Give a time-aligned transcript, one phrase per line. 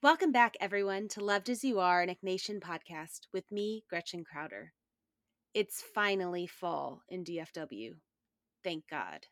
[0.00, 4.72] Welcome back, everyone, to Loved as You Are, an Ignatian podcast with me, Gretchen Crowder.
[5.54, 7.94] It's finally fall in DFW.
[8.62, 9.26] Thank God.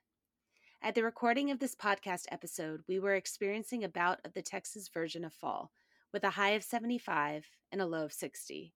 [0.82, 4.90] At the recording of this podcast episode, we were experiencing a bout of the Texas
[4.92, 5.70] version of fall,
[6.12, 8.74] with a high of 75 and a low of 60.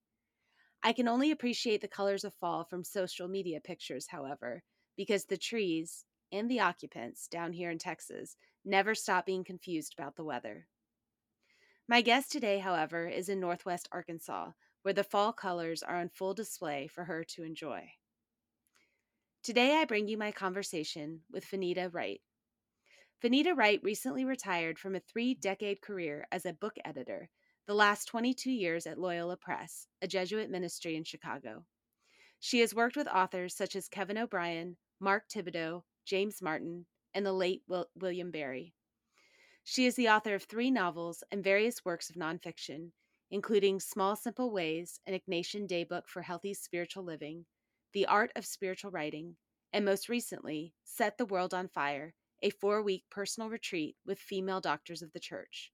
[0.85, 4.63] I can only appreciate the colors of fall from social media pictures, however,
[4.97, 10.15] because the trees and the occupants down here in Texas never stop being confused about
[10.15, 10.69] the weather.
[11.91, 14.53] My guest today, however, is in Northwest Arkansas,
[14.83, 17.91] where the fall colors are on full display for her to enjoy.
[19.43, 22.21] Today, I bring you my conversation with Vinita Wright.
[23.21, 27.29] Vinita Wright recently retired from a three decade career as a book editor,
[27.67, 31.65] the last 22 years at Loyola Press, a Jesuit ministry in Chicago.
[32.39, 37.33] She has worked with authors such as Kevin O'Brien, Mark Thibodeaux, James Martin, and the
[37.33, 37.63] late
[37.97, 38.75] William Barry.
[39.65, 42.93] She is the author of three novels and various works of nonfiction,
[43.31, 47.47] including Small Simple Ways, an Ignatian Daybook for Healthy Spiritual Living,
[47.93, 49.37] The Art of Spiritual Writing,
[49.73, 54.61] and most recently, Set the World on Fire, a four week personal retreat with female
[54.61, 55.73] doctors of the church.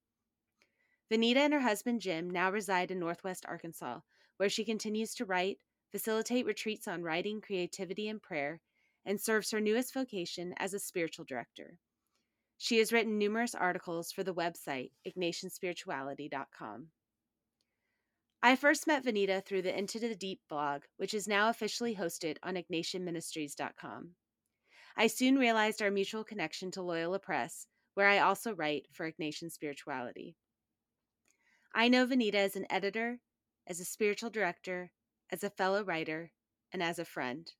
[1.08, 4.00] Vinita and her husband Jim now reside in Northwest Arkansas,
[4.36, 5.58] where she continues to write,
[5.92, 8.60] facilitate retreats on writing, creativity, and prayer,
[9.04, 11.78] and serves her newest vocation as a spiritual director.
[12.58, 16.88] She has written numerous articles for the website ignatianspirituality.com.
[18.42, 22.36] I first met Vinita through the Into the Deep blog, which is now officially hosted
[22.42, 24.10] on ignatianministries.com.
[24.96, 29.50] I soon realized our mutual connection to Loyola Press, where I also write for Ignatian
[29.50, 30.36] Spirituality.
[31.74, 33.18] I know Vinita as an editor,
[33.66, 34.92] as a spiritual director,
[35.30, 36.30] as a fellow writer,
[36.72, 37.50] and as a friend.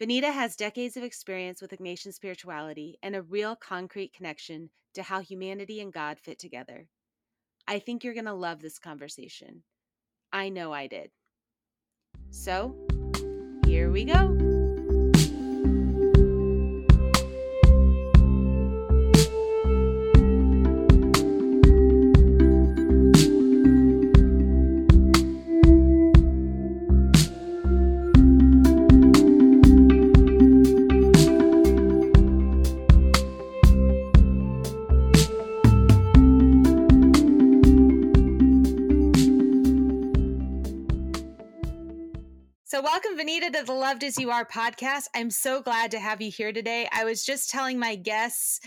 [0.00, 5.20] Vinita has decades of experience with Ignatian spirituality and a real concrete connection to how
[5.20, 6.88] humanity and God fit together.
[7.66, 9.62] I think you're going to love this conversation.
[10.32, 11.12] I know I did.
[12.30, 12.76] So,
[13.64, 14.55] here we go.
[43.56, 45.04] To the Loved as You Are podcast.
[45.14, 46.86] I'm so glad to have you here today.
[46.92, 48.60] I was just telling my guests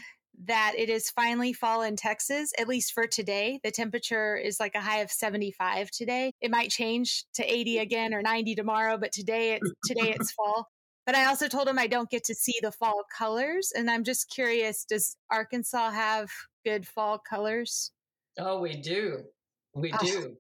[0.46, 3.60] that it is finally fall in Texas, at least for today.
[3.64, 6.32] The temperature is like a high of 75 today.
[6.42, 10.68] It might change to 80 again or 90 tomorrow, but today it's today it's fall.
[11.06, 14.04] But I also told them I don't get to see the fall colors, and I'm
[14.04, 16.32] just curious: Does Arkansas have
[16.66, 17.92] good fall colors?
[18.40, 19.20] Oh, we do.
[19.76, 19.98] We oh.
[20.04, 20.38] do.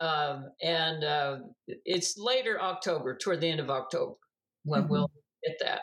[0.00, 4.14] Um, and uh, it's later October, toward the end of October,
[4.64, 4.92] when mm-hmm.
[4.92, 5.10] we'll
[5.44, 5.82] get that.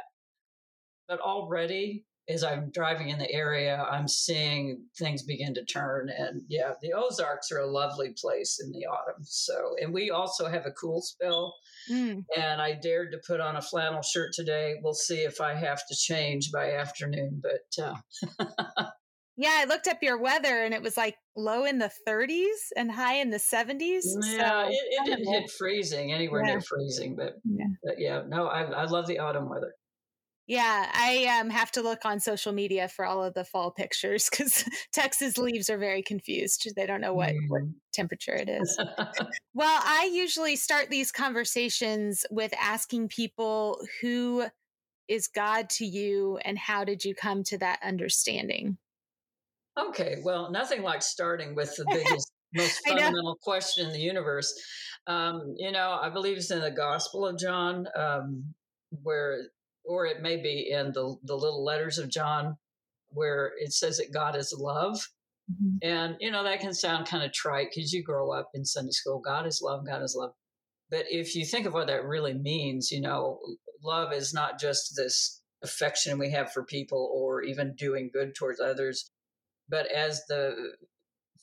[1.07, 6.09] But already, as I'm driving in the area, I'm seeing things begin to turn.
[6.15, 9.23] And yeah, the Ozarks are a lovely place in the autumn.
[9.23, 11.55] So, and we also have a cool spell.
[11.89, 12.25] Mm.
[12.37, 14.75] And I dared to put on a flannel shirt today.
[14.83, 17.41] We'll see if I have to change by afternoon.
[17.41, 18.85] But uh,
[19.39, 22.91] Yeah, I looked up your weather and it was like low in the 30s and
[22.91, 24.03] high in the 70s.
[24.21, 26.51] Yeah, so, it, it didn't hit freezing anywhere yeah.
[26.51, 27.65] near freezing, but yeah.
[27.83, 29.73] but yeah, no, I, I love the autumn weather.
[30.49, 34.27] Yeah, I um, have to look on social media for all of the fall pictures
[34.31, 36.67] because Texas leaves are very confused.
[36.75, 37.49] They don't know what, mm.
[37.49, 37.61] what
[37.93, 38.75] temperature it is.
[39.53, 44.45] well, I usually start these conversations with asking people who
[45.07, 48.79] is God to you and how did you come to that understanding?
[49.87, 54.53] Okay, well, nothing like starting with the biggest most fundamental question in the universe.
[55.07, 58.53] Um, you know, I believe it's in the Gospel of John, um,
[59.03, 59.49] where,
[59.85, 62.57] or it may be in the the little letters of John,
[63.09, 64.99] where it says that God is love.
[65.51, 65.77] Mm-hmm.
[65.81, 68.91] And you know that can sound kind of trite because you grow up in Sunday
[68.91, 69.21] school.
[69.23, 69.85] God is love.
[69.85, 70.31] God is love.
[70.91, 73.39] But if you think of what that really means, you know,
[73.83, 78.59] love is not just this affection we have for people or even doing good towards
[78.59, 79.11] others,
[79.69, 80.73] but as the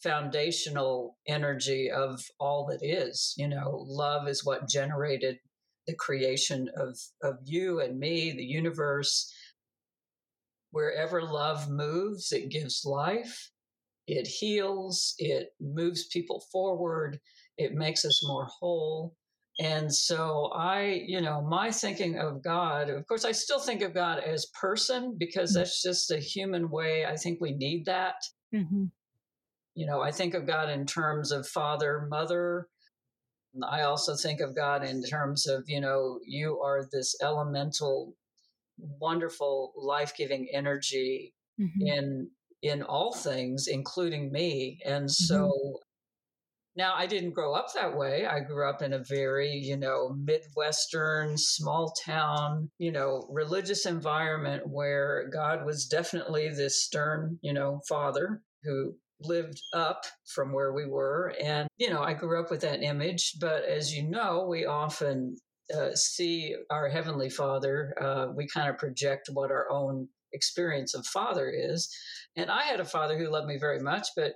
[0.02, 3.34] foundational energy of all that is.
[3.37, 5.38] You know, love is what generated
[5.87, 9.32] the creation of, of you and me, the universe.
[10.70, 13.50] Wherever love moves, it gives life,
[14.06, 17.19] it heals, it moves people forward,
[17.56, 19.14] it makes us more whole.
[19.58, 23.94] And so I, you know, my thinking of God, of course, I still think of
[23.94, 25.61] God as person because mm-hmm.
[25.61, 27.06] that's just a human way.
[27.06, 28.17] I think we need that.
[28.55, 28.85] Mm-hmm.
[29.75, 32.69] You know, I think of God in terms of father, mother.
[33.67, 38.14] I also think of God in terms of, you know, you are this elemental,
[38.79, 41.87] wonderful, life giving energy mm-hmm.
[41.87, 42.31] in
[42.62, 44.81] in all things, including me.
[44.85, 45.25] And mm-hmm.
[45.25, 45.81] so
[46.76, 48.26] now, I didn't grow up that way.
[48.26, 54.64] I grew up in a very, you know, Midwestern, small town, you know, religious environment
[54.67, 60.87] where God was definitely this stern, you know, father who lived up from where we
[60.87, 61.34] were.
[61.43, 63.37] And, you know, I grew up with that image.
[63.40, 65.37] But as you know, we often
[65.75, 71.06] uh, see our Heavenly Father, uh, we kind of project what our own experience of
[71.06, 71.88] Father is.
[72.37, 74.34] And I had a father who loved me very much, but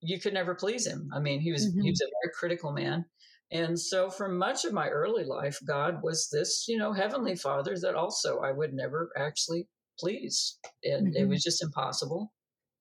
[0.00, 1.10] you could never please him.
[1.14, 1.80] I mean, he was mm-hmm.
[1.82, 3.04] he was a very critical man.
[3.50, 7.74] And so for much of my early life, God was this, you know, heavenly father
[7.80, 9.66] that also I would never actually
[9.98, 10.58] please.
[10.84, 11.22] And mm-hmm.
[11.22, 12.32] it was just impossible.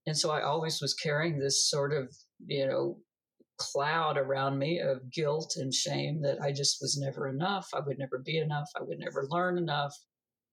[0.06, 2.14] And so I always was carrying this sort of,
[2.46, 2.98] you know,
[3.58, 7.70] cloud around me of guilt and shame that I just was never enough.
[7.74, 8.70] I would never be enough.
[8.76, 9.94] I would never learn enough,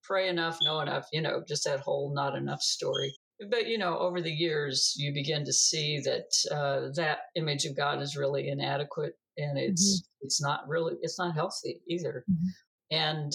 [0.02, 3.14] pray enough, know enough, you know, just that whole not enough story
[3.50, 7.76] but you know over the years you begin to see that uh, that image of
[7.76, 10.26] god is really inadequate and it's mm-hmm.
[10.26, 12.48] it's not really it's not healthy either mm-hmm.
[12.90, 13.32] and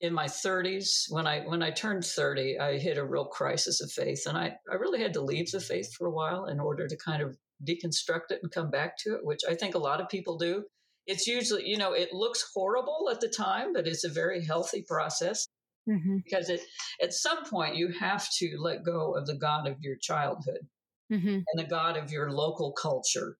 [0.00, 3.90] in my 30s when i when i turned 30 i hit a real crisis of
[3.90, 6.88] faith and i i really had to leave the faith for a while in order
[6.88, 7.36] to kind of
[7.66, 10.64] deconstruct it and come back to it which i think a lot of people do
[11.06, 14.84] it's usually you know it looks horrible at the time but it's a very healthy
[14.88, 15.46] process
[15.88, 16.16] mm-hmm.
[16.24, 16.60] because it,
[17.02, 20.66] at some point you have to let go of the God of your childhood
[21.12, 21.28] mm-hmm.
[21.28, 23.36] and the God of your local culture.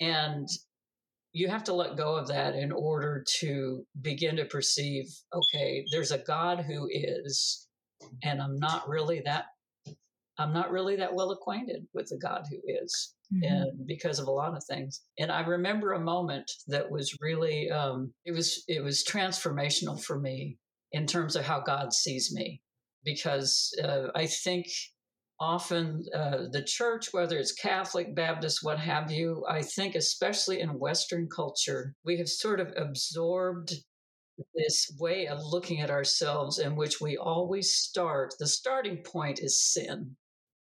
[0.00, 0.48] And
[1.32, 6.12] you have to let go of that in order to begin to perceive okay, there's
[6.12, 7.68] a God who is,
[8.22, 9.46] and I'm not really that.
[10.38, 13.44] I'm not really that well acquainted with the God who is, mm-hmm.
[13.44, 15.00] and because of a lot of things.
[15.18, 20.18] And I remember a moment that was really, um, it was, it was transformational for
[20.18, 20.58] me
[20.96, 22.62] in terms of how God sees me.
[23.04, 24.66] Because uh, I think
[25.38, 30.78] often uh, the church, whether it's Catholic, Baptist, what have you, I think especially in
[30.78, 33.74] Western culture, we have sort of absorbed
[34.54, 38.34] this way of looking at ourselves in which we always start.
[38.38, 40.16] The starting point is sin.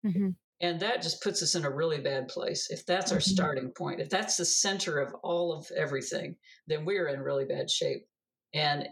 [0.05, 0.29] Mm-hmm.
[0.61, 2.67] And that just puts us in a really bad place.
[2.69, 3.33] If that's our mm-hmm.
[3.33, 6.35] starting point, if that's the center of all of everything,
[6.67, 8.05] then we're in really bad shape.
[8.53, 8.87] And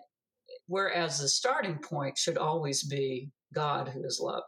[0.67, 4.43] Whereas the starting point should always be God who is love.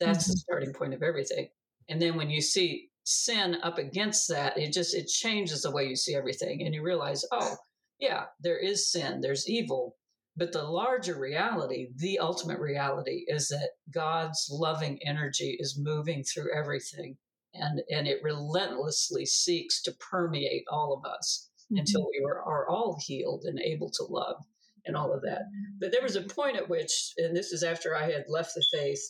[0.00, 0.32] That's mm-hmm.
[0.32, 1.48] the starting point of everything.
[1.88, 5.86] And then when you see sin up against that, it just it changes the way
[5.86, 6.62] you see everything.
[6.62, 7.56] And you realize, oh,
[7.98, 9.96] yeah, there is sin, there's evil.
[10.36, 16.54] But the larger reality, the ultimate reality, is that God's loving energy is moving through
[16.56, 17.16] everything
[17.54, 21.78] and, and it relentlessly seeks to permeate all of us mm-hmm.
[21.78, 24.44] until we are, are all healed and able to love
[24.88, 25.42] and all of that.
[25.78, 28.64] But there was a point at which, and this is after I had left the
[28.72, 29.00] faith,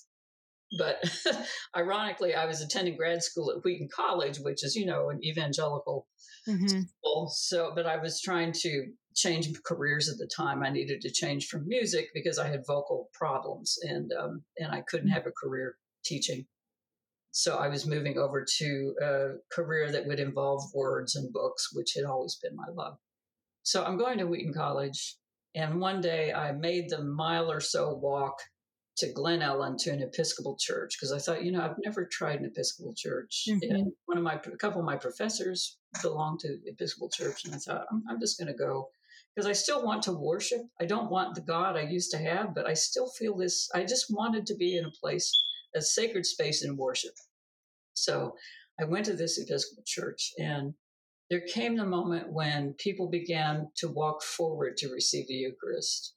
[0.76, 1.02] but
[1.76, 6.06] ironically, I was attending grad school at Wheaton College, which is, you know, an evangelical
[6.46, 6.66] mm-hmm.
[6.66, 7.32] school.
[7.34, 10.62] So, but I was trying to change careers at the time.
[10.62, 14.82] I needed to change from music because I had vocal problems and, um, and I
[14.82, 16.46] couldn't have a career teaching.
[17.30, 21.92] So I was moving over to a career that would involve words and books, which
[21.94, 22.98] had always been my love.
[23.62, 25.16] So I'm going to Wheaton College
[25.58, 28.38] and one day I made the mile or so walk
[28.98, 32.38] to Glen Ellyn to an Episcopal church because I thought, you know, I've never tried
[32.38, 33.44] an Episcopal church.
[33.48, 33.74] Mm-hmm.
[33.74, 37.44] And one of my, a couple of my professors belonged to Episcopal church.
[37.44, 38.88] And I thought, I'm, I'm just going to go
[39.34, 40.60] because I still want to worship.
[40.80, 43.68] I don't want the God I used to have, but I still feel this.
[43.74, 45.32] I just wanted to be in a place,
[45.74, 47.14] a sacred space in worship.
[47.94, 48.34] So
[48.80, 50.74] I went to this Episcopal church and
[51.30, 56.14] there came the moment when people began to walk forward to receive the Eucharist.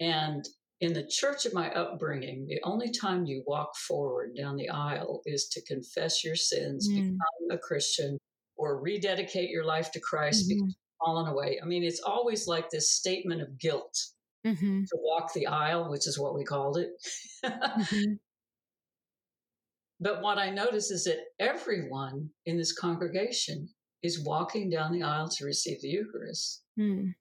[0.00, 0.46] And
[0.80, 5.22] in the church of my upbringing, the only time you walk forward down the aisle
[5.24, 6.94] is to confess your sins, mm.
[6.96, 7.18] become
[7.50, 8.18] a Christian,
[8.56, 10.60] or rededicate your life to Christ mm-hmm.
[10.60, 11.58] because you've fallen away.
[11.62, 13.98] I mean, it's always like this statement of guilt
[14.46, 14.82] mm-hmm.
[14.82, 16.90] to walk the aisle, which is what we called it.
[17.44, 18.14] mm-hmm.
[20.04, 23.70] But what I notice is that everyone in this congregation
[24.02, 26.62] is walking down the aisle to receive the Eucharist.
[26.78, 27.14] Mm.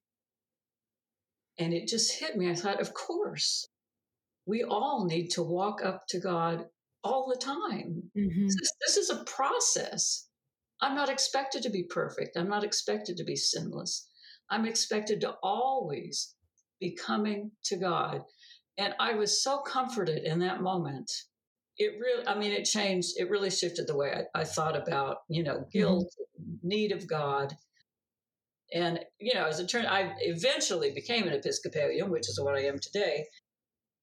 [1.57, 2.51] And it just hit me.
[2.51, 3.69] I thought, of course,
[4.45, 6.65] we all need to walk up to God
[7.05, 8.03] all the time.
[8.17, 8.47] Mm-hmm.
[8.47, 10.27] This, this is a process.
[10.81, 12.35] I'm not expected to be perfect.
[12.35, 14.09] I'm not expected to be sinless.
[14.49, 16.35] I'm expected to always
[16.81, 18.23] be coming to God.
[18.77, 21.09] And I was so comforted in that moment.
[21.77, 25.17] It really, I mean, it changed, it really shifted the way I, I thought about,
[25.27, 25.77] you know, mm-hmm.
[25.77, 26.67] guilt, mm-hmm.
[26.67, 27.55] need of God,
[28.73, 32.63] and, you know, as it turned, I eventually became an Episcopalian, which is what I
[32.63, 33.25] am today.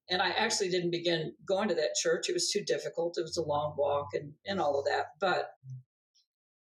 [0.08, 2.28] And I actually didn't begin going to that church.
[2.28, 3.18] It was too difficult.
[3.18, 5.06] It was a long walk and, and all of that.
[5.20, 5.50] But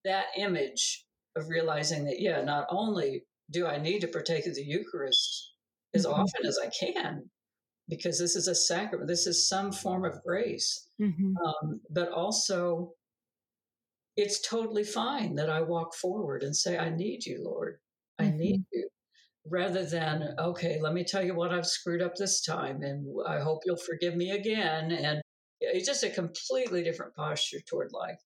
[0.04, 4.64] that image of realizing that, yeah, not only do I need to partake of the
[4.64, 5.54] Eucharist
[5.94, 6.20] as mm-hmm.
[6.20, 7.30] often as I can,
[7.88, 11.34] because this is a sacrament, this is some form of grace, mm-hmm.
[11.36, 12.92] um, but also
[14.16, 17.78] it's totally fine that I walk forward and say, I need you, Lord.
[18.18, 18.38] I mm-hmm.
[18.38, 18.88] need you.
[19.48, 23.38] Rather than, okay, let me tell you what I've screwed up this time and I
[23.38, 24.90] hope you'll forgive me again.
[24.90, 25.22] And
[25.60, 28.20] it's just a completely different posture toward life.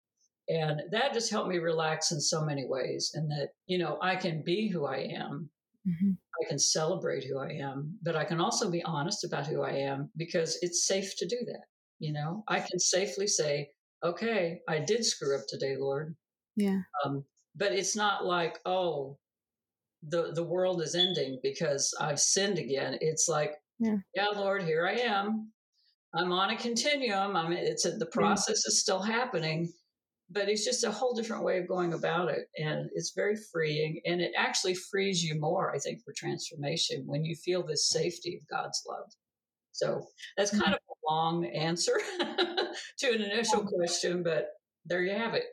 [0.48, 3.12] And that just helped me relax in so many ways.
[3.14, 5.48] And that, you know, I can be who I am.
[5.86, 6.10] Mm-hmm.
[6.42, 9.72] I can celebrate who I am, but I can also be honest about who I
[9.72, 11.64] am because it's safe to do that.
[11.98, 13.70] You know, I can safely say,
[14.02, 16.14] okay, I did screw up today, Lord.
[16.56, 16.80] Yeah.
[17.04, 17.24] Um,
[17.54, 19.18] but it's not like, oh,
[20.08, 22.98] the the world is ending because I've sinned again.
[23.00, 25.50] It's like, yeah, yeah Lord, here I am.
[26.14, 27.36] I'm on a continuum.
[27.36, 28.70] I'm it's a, the process yeah.
[28.70, 29.72] is still happening,
[30.30, 34.00] but it's just a whole different way of going about it, and it's very freeing.
[34.04, 38.36] And it actually frees you more, I think, for transformation when you feel this safety
[38.36, 39.10] of God's love.
[39.72, 40.06] So
[40.36, 40.72] that's kind mm-hmm.
[40.72, 42.00] of a long answer
[42.98, 44.48] to an initial question, but
[44.86, 45.44] there you have it.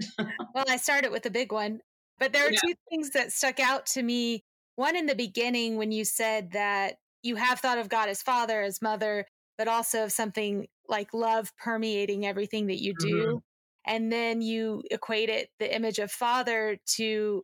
[0.56, 1.82] well, I started with a big one,
[2.20, 2.60] but there are yeah.
[2.64, 4.44] two things that stuck out to me.
[4.76, 8.62] One in the beginning, when you said that you have thought of God as father,
[8.62, 9.26] as mother,
[9.58, 13.16] but also of something like love permeating everything that you do.
[13.16, 13.38] Mm-hmm.
[13.86, 17.44] And then you equate it, the image of father, to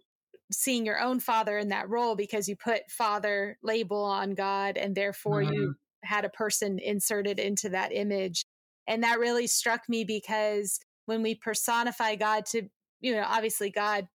[0.51, 4.95] seeing your own father in that role because you put father label on God and
[4.95, 5.53] therefore mm-hmm.
[5.53, 8.45] you had a person inserted into that image.
[8.87, 12.63] And that really struck me because when we personify God to,
[13.01, 14.07] you know, obviously God,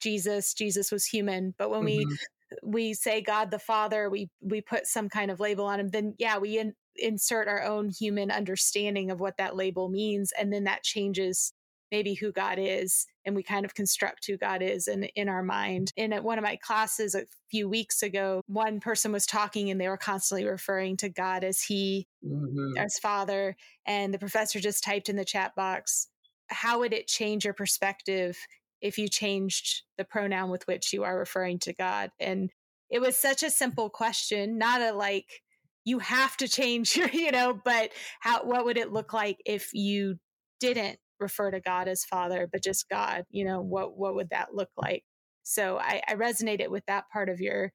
[0.00, 2.08] Jesus, Jesus was human, but when mm-hmm.
[2.08, 2.16] we
[2.62, 6.14] we say God the Father, we we put some kind of label on him, then
[6.18, 10.64] yeah, we in, insert our own human understanding of what that label means and then
[10.64, 11.52] that changes
[11.92, 15.42] maybe who God is and we kind of construct who God is in, in our
[15.42, 15.92] mind.
[15.94, 19.88] In one of my classes a few weeks ago, one person was talking and they
[19.88, 22.78] were constantly referring to God as He, mm-hmm.
[22.78, 23.54] as Father.
[23.86, 26.08] And the professor just typed in the chat box,
[26.48, 28.38] How would it change your perspective
[28.80, 32.10] if you changed the pronoun with which you are referring to God?
[32.18, 32.50] And
[32.88, 35.42] it was such a simple question, not a like,
[35.84, 39.74] you have to change your, you know, but how, what would it look like if
[39.74, 40.16] you
[40.58, 44.54] didn't refer to God as Father, but just God, you know, what what would that
[44.54, 45.04] look like?
[45.42, 47.72] So I, I resonated with that part of your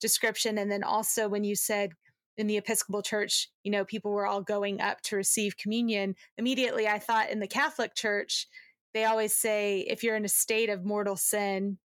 [0.00, 0.58] description.
[0.58, 1.92] And then also when you said
[2.36, 6.86] in the Episcopal Church, you know, people were all going up to receive communion, immediately
[6.86, 8.46] I thought in the Catholic Church,
[8.94, 11.78] they always say if you're in a state of mortal sin,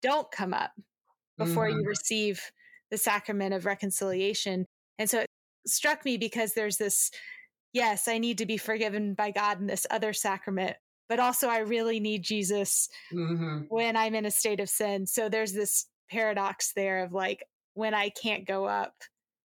[0.00, 0.72] don't come up
[1.38, 1.80] before mm-hmm.
[1.80, 2.40] you receive
[2.90, 4.66] the sacrament of reconciliation.
[4.98, 5.26] And so it
[5.66, 7.10] struck me because there's this
[7.72, 10.76] yes, I need to be forgiven by God in this other sacrament,
[11.08, 13.62] but also I really need Jesus mm-hmm.
[13.68, 15.06] when I'm in a state of sin.
[15.06, 18.94] So there's this paradox there of like when I can't go up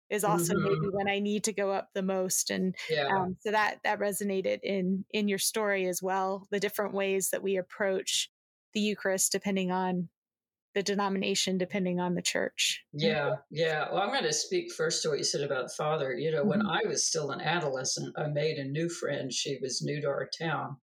[0.08, 0.64] is also mm-hmm.
[0.64, 2.50] maybe when I need to go up the most.
[2.50, 3.08] And yeah.
[3.08, 6.46] um, so that that resonated in in your story as well.
[6.50, 8.30] The different ways that we approach
[8.72, 10.08] the Eucharist depending on
[10.76, 12.84] the denomination depending on the church.
[12.92, 13.86] Yeah, yeah.
[13.90, 16.12] Well, I'm going to speak first to what you said about father.
[16.12, 16.50] You know, mm-hmm.
[16.50, 19.32] when I was still an adolescent, I made a new friend.
[19.32, 20.76] She was new to our town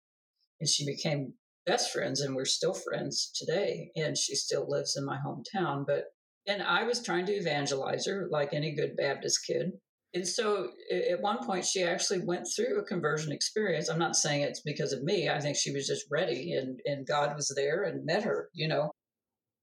[0.61, 1.35] and she became
[1.67, 3.91] best friends and we're still friends today.
[3.95, 5.85] And she still lives in my hometown.
[5.87, 6.05] But,
[6.49, 9.73] and I was trying to evangelize her like any good Baptist kid.
[10.15, 10.71] and so
[11.11, 14.93] at one point she actually went through a conversion experience i'm not saying it's because
[14.93, 18.23] of me i think she was just ready and and god was there and met
[18.23, 18.92] her you know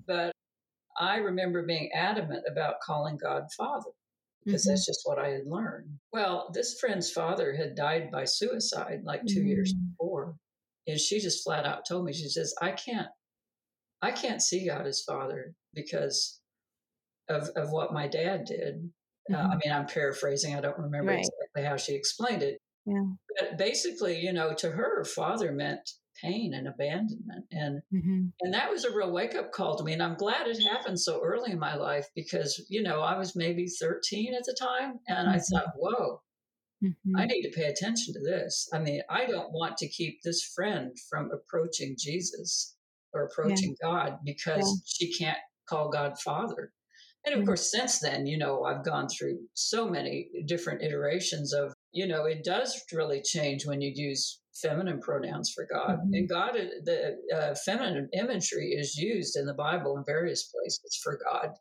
[0.09, 0.33] but
[0.99, 3.91] i remember being adamant about calling god father
[4.43, 4.71] because mm-hmm.
[4.71, 9.21] that's just what i had learned well this friend's father had died by suicide like
[9.25, 9.47] 2 mm-hmm.
[9.47, 9.91] years mm.
[9.91, 10.35] before
[10.87, 13.07] and she just flat out told me she says i can't
[14.01, 16.41] i can't see god as father because
[17.29, 18.87] of, of what my dad did mm-hmm.
[19.31, 20.55] Uh, I mean, I'm paraphrasing.
[20.55, 21.19] I don't remember right.
[21.19, 22.57] exactly how she explained it.
[22.85, 23.03] Yeah.
[23.39, 25.87] But basically, you know, to her, father meant
[26.21, 28.27] pain and abandonment, and mm-hmm.
[28.41, 29.93] and that was a real wake up call to me.
[29.93, 33.35] And I'm glad it happened so early in my life because you know I was
[33.35, 35.35] maybe 13 at the time, and mm-hmm.
[35.35, 36.21] I thought, whoa.
[36.81, 37.17] Mm-hmm.
[37.17, 38.69] I need to pay attention to this.
[38.71, 42.77] I mean, I don't want to keep this friend from approaching Jesus
[43.13, 43.89] or approaching yeah.
[43.89, 45.07] God because yeah.
[45.07, 46.71] she can't call God Father.
[47.25, 47.47] And of mm-hmm.
[47.47, 52.25] course, since then, you know, I've gone through so many different iterations of, you know,
[52.25, 55.99] it does really change when you use feminine pronouns for God.
[55.99, 56.13] Mm-hmm.
[56.13, 56.53] And God,
[56.83, 61.51] the uh, feminine imagery is used in the Bible in various places for God.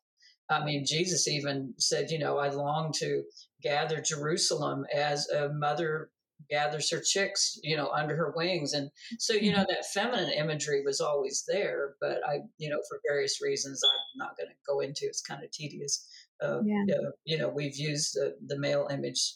[0.50, 3.23] I mean, Jesus even said, you know, I long to
[3.62, 6.11] gather Jerusalem as a mother
[6.50, 8.73] gathers her chicks, you know, under her wings.
[8.73, 9.73] And so, you know, mm-hmm.
[9.73, 14.37] that feminine imagery was always there, but I, you know, for various reasons, I'm not
[14.37, 15.04] going to go into.
[15.04, 16.08] It's kind of tedious.
[16.42, 16.94] Uh, yeah.
[16.94, 19.35] uh, you know, we've used the, the male image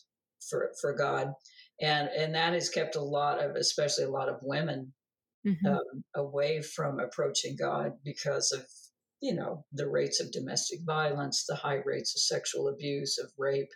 [0.49, 1.33] for for God,
[1.81, 4.93] and and that has kept a lot of, especially a lot of women,
[5.47, 5.67] mm-hmm.
[5.67, 8.65] um, away from approaching God because of
[9.21, 13.71] you know the rates of domestic violence, the high rates of sexual abuse, of rape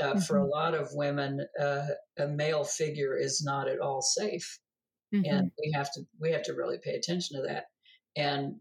[0.00, 0.20] uh, mm-hmm.
[0.20, 0.50] For a mm-hmm.
[0.50, 1.86] lot of women, uh,
[2.18, 4.58] a male figure is not at all safe,
[5.14, 5.24] mm-hmm.
[5.24, 7.64] and we have to we have to really pay attention to that.
[8.16, 8.56] And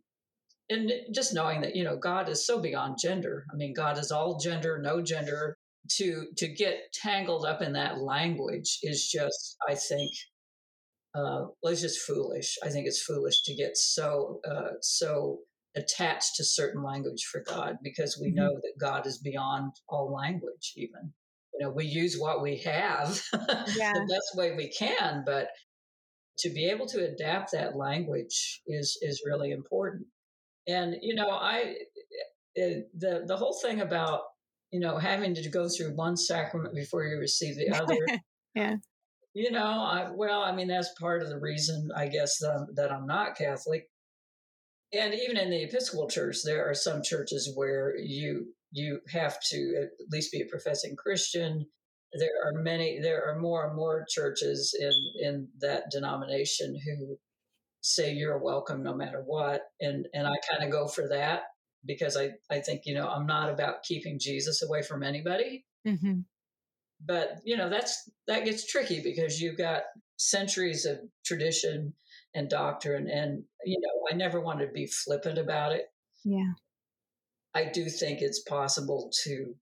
[0.70, 3.46] and just knowing that you know God is so beyond gender.
[3.52, 5.58] I mean, God is all gender, no gender.
[5.98, 10.12] To to get tangled up in that language is just, I think,
[11.16, 12.58] uh, well, it's just foolish.
[12.64, 15.40] I think it's foolish to get so uh, so
[15.76, 18.38] attached to certain language for God because we mm-hmm.
[18.38, 21.14] know that God is beyond all language, even
[21.54, 23.22] you know we use what we have
[23.78, 23.94] yeah.
[23.94, 25.50] the best way we can but
[26.40, 30.06] to be able to adapt that language is is really important
[30.68, 31.76] and you know i
[32.56, 34.22] it, the the whole thing about
[34.72, 37.98] you know having to go through one sacrament before you receive the other
[38.56, 38.76] yeah
[39.34, 42.92] you know I, well i mean that's part of the reason i guess that, that
[42.92, 43.88] i'm not catholic
[44.94, 49.76] and even in the episcopal church there are some churches where you you have to
[49.84, 51.66] at least be a professing Christian.
[52.14, 57.18] There are many, there are more and more churches in, in that denomination who
[57.82, 59.62] say you're welcome no matter what.
[59.80, 61.44] And, and I kind of go for that
[61.86, 65.66] because I, I think, you know, I'm not about keeping Jesus away from anybody.
[65.88, 66.22] Mm-hmm.
[67.04, 69.84] But, you know, that's, that gets tricky because you've got
[70.18, 71.94] centuries of tradition
[72.36, 73.10] and doctrine.
[73.10, 75.86] And, you know, I never wanted to be flippant about it.
[76.24, 76.54] Yeah.
[77.54, 79.56] I do think it's possible to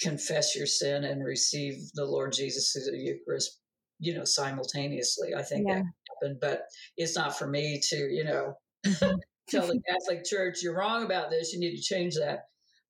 [0.00, 3.60] confess your sin and receive the Lord Jesus through the Eucharist,
[3.98, 5.34] you know, simultaneously.
[5.36, 5.76] I think yeah.
[5.76, 5.84] that
[6.22, 6.62] happened, but
[6.96, 9.16] it's not for me to, you know, mm-hmm.
[9.50, 11.52] Tell the Catholic Church you're wrong about this.
[11.52, 12.46] You need to change that.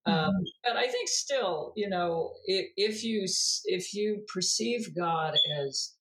[0.06, 0.42] Um, mm-hmm.
[0.64, 3.26] But I think still, you know, if, if you
[3.66, 5.94] if you perceive God as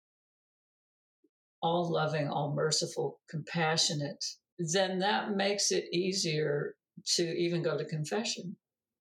[1.61, 4.23] all loving, all merciful, compassionate,
[4.57, 6.75] then that makes it easier
[7.15, 8.55] to even go to confession.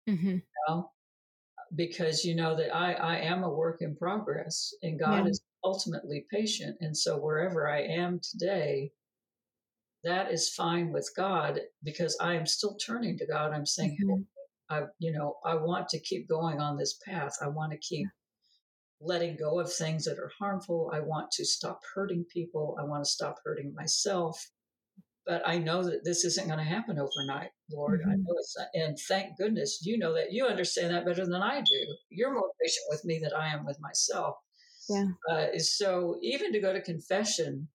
[0.08, 0.28] Mm-hmm.
[0.28, 0.90] You know?
[1.74, 5.30] Because you know that I, I am a work in progress and God yeah.
[5.30, 6.76] is ultimately patient.
[6.80, 8.92] And so wherever I am today,
[10.04, 13.52] that is fine with God because I am still turning to God.
[13.52, 14.22] I'm saying, mm-hmm.
[14.70, 17.32] I, you know, I want to keep going on this path.
[17.42, 18.06] I want to keep
[19.00, 20.90] letting go of things that are harmful.
[20.92, 22.76] I want to stop hurting people.
[22.80, 24.38] I want to stop hurting myself
[25.26, 28.00] but I know that this isn't going to happen overnight, Lord.
[28.00, 28.10] Mm-hmm.
[28.10, 31.42] I know it's not, and thank goodness you know that you understand that better than
[31.42, 31.96] I do.
[32.10, 34.36] You're more patient with me than I am with myself.
[34.88, 35.06] Yeah.
[35.30, 37.68] Uh, so even to go to confession,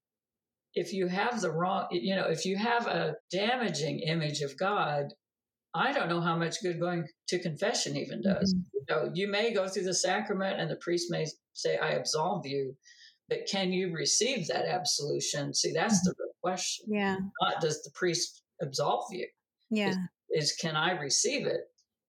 [0.75, 5.13] if you have the wrong, you know, if you have a damaging image of God,
[5.73, 8.53] I don't know how much good going to confession even does.
[8.53, 8.61] Mm-hmm.
[8.73, 12.45] You know, you may go through the sacrament and the priest may say, I absolve
[12.45, 12.75] you,
[13.27, 15.53] but can you receive that absolution?
[15.53, 16.09] See, that's mm-hmm.
[16.09, 16.85] the real question.
[16.89, 17.17] Yeah.
[17.41, 19.27] Not does the priest absolve you?
[19.69, 19.89] Yeah.
[19.89, 19.97] Is,
[20.31, 21.61] is can I receive it?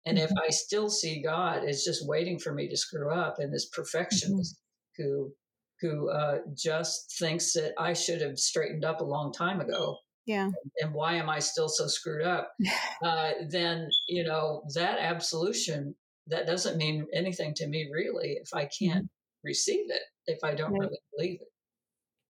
[0.06, 0.32] And mm-hmm.
[0.32, 3.68] if I still see God is just waiting for me to screw up and this
[3.68, 4.56] perfectionist
[4.98, 5.02] mm-hmm.
[5.02, 5.32] who
[5.80, 9.96] who uh, just thinks that I should have straightened up a long time ago.
[10.26, 10.50] Yeah.
[10.80, 12.52] And why am I still so screwed up?
[13.04, 15.94] uh, then, you know, that absolution
[16.26, 19.44] that doesn't mean anything to me really if I can't mm-hmm.
[19.46, 20.80] receive it, if I don't right.
[20.80, 21.48] really believe it.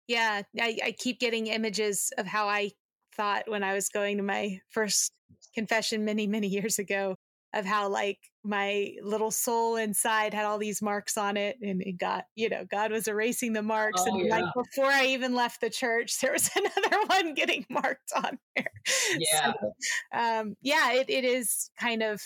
[0.07, 2.71] Yeah, I, I keep getting images of how I
[3.15, 5.11] thought when I was going to my first
[5.53, 7.15] confession many, many years ago
[7.53, 11.97] of how like my little soul inside had all these marks on it and it
[11.97, 14.37] got you know god was erasing the marks oh, and yeah.
[14.37, 18.71] like before i even left the church there was another one getting marked on there
[19.17, 19.73] yeah so,
[20.17, 22.21] um yeah it, it is kind of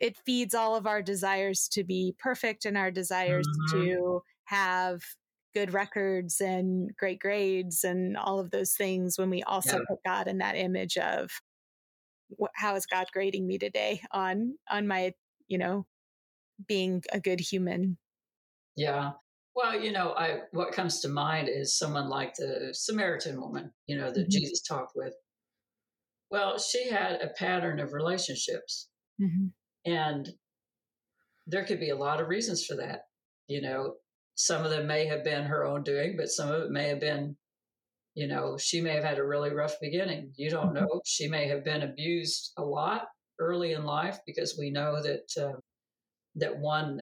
[0.00, 3.84] it feeds all of our desires to be perfect and our desires mm-hmm.
[3.84, 5.00] to have
[5.54, 9.84] good records and great grades and all of those things when we also yeah.
[9.88, 11.30] put God in that image of
[12.54, 15.12] how is God grading me today on on my
[15.48, 15.86] you know
[16.66, 17.98] being a good human.
[18.76, 19.12] Yeah.
[19.54, 23.96] Well, you know, I what comes to mind is someone like the Samaritan woman, you
[23.96, 24.30] know, that mm-hmm.
[24.30, 25.14] Jesus talked with.
[26.30, 28.88] Well, she had a pattern of relationships.
[29.20, 29.90] Mm-hmm.
[29.90, 30.28] And
[31.46, 33.02] there could be a lot of reasons for that.
[33.48, 33.94] You know,
[34.34, 37.00] some of them may have been her own doing, but some of it may have
[37.00, 37.36] been,
[38.18, 40.32] you know, she may have had a really rough beginning.
[40.34, 40.86] You don't mm-hmm.
[40.86, 41.00] know.
[41.06, 43.02] She may have been abused a lot
[43.38, 45.52] early in life because we know that uh,
[46.34, 46.98] that one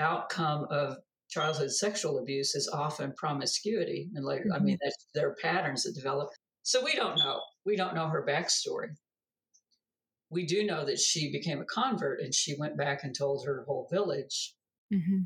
[0.00, 0.96] outcome of
[1.30, 4.52] childhood sexual abuse is often promiscuity, and like mm-hmm.
[4.52, 6.30] I mean, that's, there are patterns that develop.
[6.64, 7.40] So we don't know.
[7.64, 8.96] We don't know her backstory.
[10.30, 13.62] We do know that she became a convert and she went back and told her
[13.68, 14.56] whole village.
[14.92, 15.20] Mm-hmm.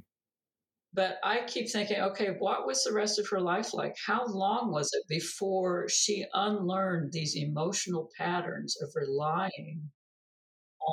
[0.92, 3.94] But I keep thinking, okay, what was the rest of her life like?
[4.06, 9.90] How long was it before she unlearned these emotional patterns of relying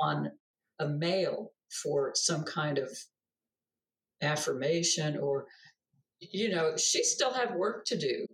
[0.04, 0.32] on
[0.80, 2.90] a male for some kind of
[4.22, 5.48] affirmation or,
[6.20, 8.28] you know, she still had work to do.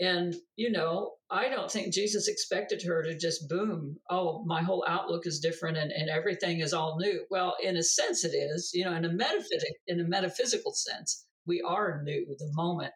[0.00, 4.84] And, you know, I don't think Jesus expected her to just boom, oh, my whole
[4.86, 7.24] outlook is different and, and everything is all new.
[7.30, 11.26] Well, in a sense it is, you know, in a metaphysic in a metaphysical sense,
[11.46, 12.92] we are new the moment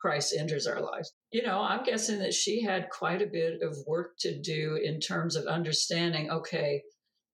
[0.00, 1.12] Christ enters our lives.
[1.30, 5.00] You know, I'm guessing that she had quite a bit of work to do in
[5.00, 6.82] terms of understanding, okay,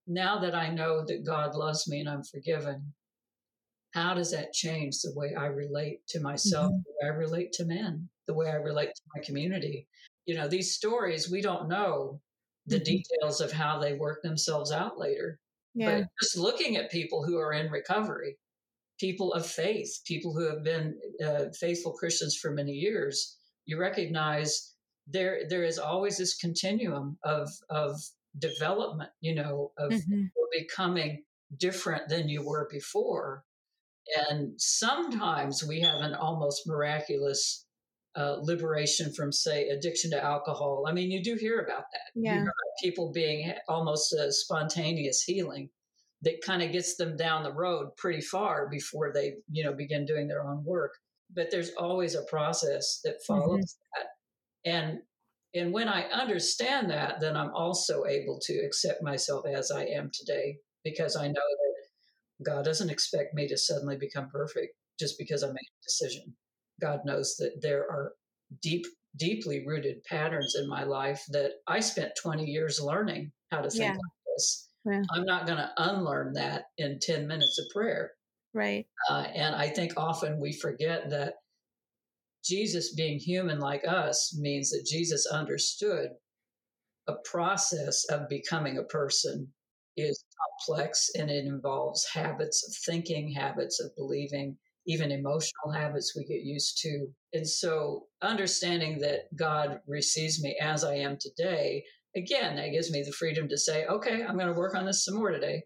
[0.06, 2.94] now that I know that God loves me and I'm forgiven,
[3.94, 6.82] how does that change the way I relate to myself, mm-hmm.
[6.84, 9.86] the way I relate to men, the way I relate to my community?
[10.26, 12.20] You know, these stories, we don't know
[12.66, 12.84] the mm-hmm.
[12.84, 15.38] details of how they work themselves out later.
[15.74, 16.00] Yeah.
[16.00, 18.36] But just looking at people who are in recovery,
[18.98, 24.74] people of faith, people who have been uh, faithful Christians for many years, you recognize
[25.06, 28.00] there there is always this continuum of of
[28.38, 30.24] development, you know, of mm-hmm.
[30.52, 31.22] becoming
[31.56, 33.44] different than you were before.
[34.28, 37.66] And sometimes we have an almost miraculous
[38.16, 40.84] uh, liberation from, say, addiction to alcohol.
[40.88, 42.10] I mean, you do hear about that.
[42.14, 42.44] Yeah.
[42.82, 45.70] people being almost a spontaneous healing
[46.22, 50.04] that kind of gets them down the road pretty far before they, you know, begin
[50.04, 50.94] doing their own work.
[51.34, 53.34] But there's always a process that mm-hmm.
[53.34, 54.00] follows mm-hmm.
[54.00, 54.08] that.
[54.70, 54.98] And
[55.54, 60.10] and when I understand that, then I'm also able to accept myself as I am
[60.12, 61.67] today because I know that
[62.44, 66.34] God doesn't expect me to suddenly become perfect just because I made a decision.
[66.80, 68.12] God knows that there are
[68.62, 73.70] deep, deeply rooted patterns in my life that I spent 20 years learning how to
[73.70, 73.90] think yeah.
[73.90, 74.68] like this.
[74.84, 75.02] Yeah.
[75.12, 78.12] I'm not going to unlearn that in 10 minutes of prayer.
[78.54, 78.86] Right.
[79.10, 81.34] Uh, and I think often we forget that
[82.44, 86.10] Jesus being human like us means that Jesus understood
[87.08, 89.48] a process of becoming a person
[89.98, 90.24] is
[90.66, 94.56] complex and it involves habits of thinking, habits of believing,
[94.86, 97.06] even emotional habits we get used to.
[97.32, 101.84] And so understanding that God receives me as I am today,
[102.16, 105.04] again, that gives me the freedom to say, okay, I'm going to work on this
[105.04, 105.62] some more today.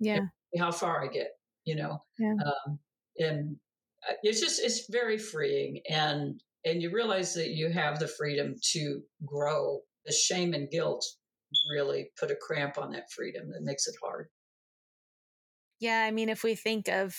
[0.00, 0.20] Yeah.
[0.58, 1.28] how far I get,
[1.64, 1.98] you know.
[2.18, 2.34] Yeah.
[2.44, 2.78] Um,
[3.18, 3.56] and
[4.08, 8.56] uh, it's just it's very freeing and and you realize that you have the freedom
[8.72, 11.04] to grow the shame and guilt
[11.70, 14.28] really put a cramp on that freedom that makes it hard.
[15.80, 17.16] Yeah, I mean, if we think of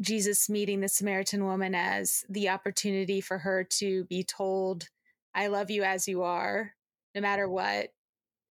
[0.00, 4.88] Jesus meeting the Samaritan woman as the opportunity for her to be told,
[5.34, 6.72] I love you as you are,
[7.14, 7.88] no matter what,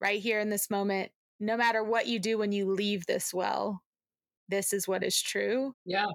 [0.02, 3.82] right here in this moment, no matter what you do when you leave this well,
[4.50, 5.74] this is what is true.
[5.86, 6.08] Yeah.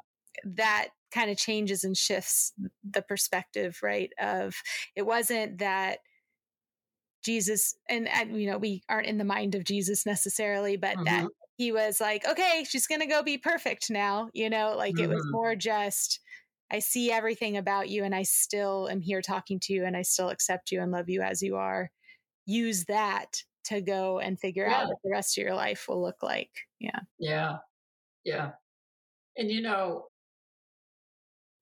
[0.44, 2.52] That kind of changes and shifts
[2.88, 4.10] the perspective, right?
[4.20, 4.54] Of
[4.94, 5.98] it wasn't that
[7.24, 11.04] Jesus, and, and, you know, we aren't in the mind of Jesus necessarily, but mm-hmm.
[11.04, 11.26] that
[11.58, 14.30] he was like, okay, she's going to go be perfect now.
[14.32, 15.04] You know, like mm-hmm.
[15.04, 15.32] it was mm-hmm.
[15.32, 16.20] more just,
[16.72, 20.02] I see everything about you and I still am here talking to you and I
[20.02, 21.90] still accept you and love you as you are.
[22.46, 24.82] Use that to go and figure yeah.
[24.82, 26.50] out what the rest of your life will look like.
[26.78, 27.00] Yeah.
[27.18, 27.56] Yeah.
[28.24, 28.52] Yeah.
[29.36, 30.06] And you know,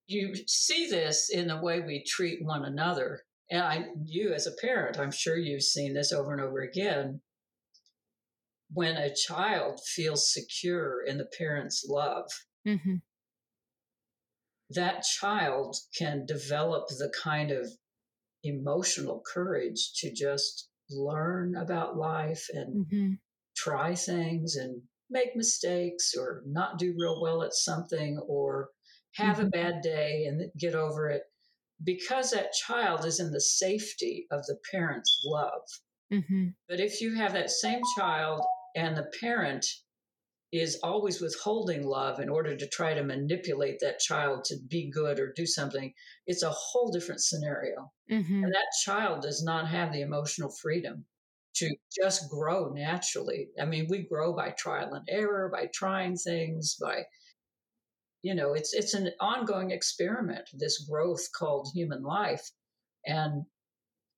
[0.07, 3.23] you see this in the way we treat one another.
[3.51, 7.21] And I, you as a parent, I'm sure you've seen this over and over again.
[8.71, 12.29] When a child feels secure in the parent's love,
[12.67, 12.97] mm-hmm.
[14.71, 17.67] that child can develop the kind of
[18.45, 23.13] emotional courage to just learn about life and mm-hmm.
[23.57, 28.69] try things and make mistakes or not do real well at something or
[29.15, 29.47] have mm-hmm.
[29.47, 31.23] a bad day and get over it
[31.83, 35.63] because that child is in the safety of the parent's love.
[36.13, 36.49] Mm-hmm.
[36.69, 38.43] But if you have that same child
[38.75, 39.67] and the parent
[40.51, 45.21] is always withholding love in order to try to manipulate that child to be good
[45.21, 45.93] or do something,
[46.27, 47.93] it's a whole different scenario.
[48.11, 48.45] Mm-hmm.
[48.45, 51.05] And that child does not have the emotional freedom
[51.57, 53.49] to just grow naturally.
[53.61, 57.03] I mean, we grow by trial and error, by trying things, by
[58.23, 62.51] you know, it's it's an ongoing experiment, this growth called human life.
[63.07, 63.45] And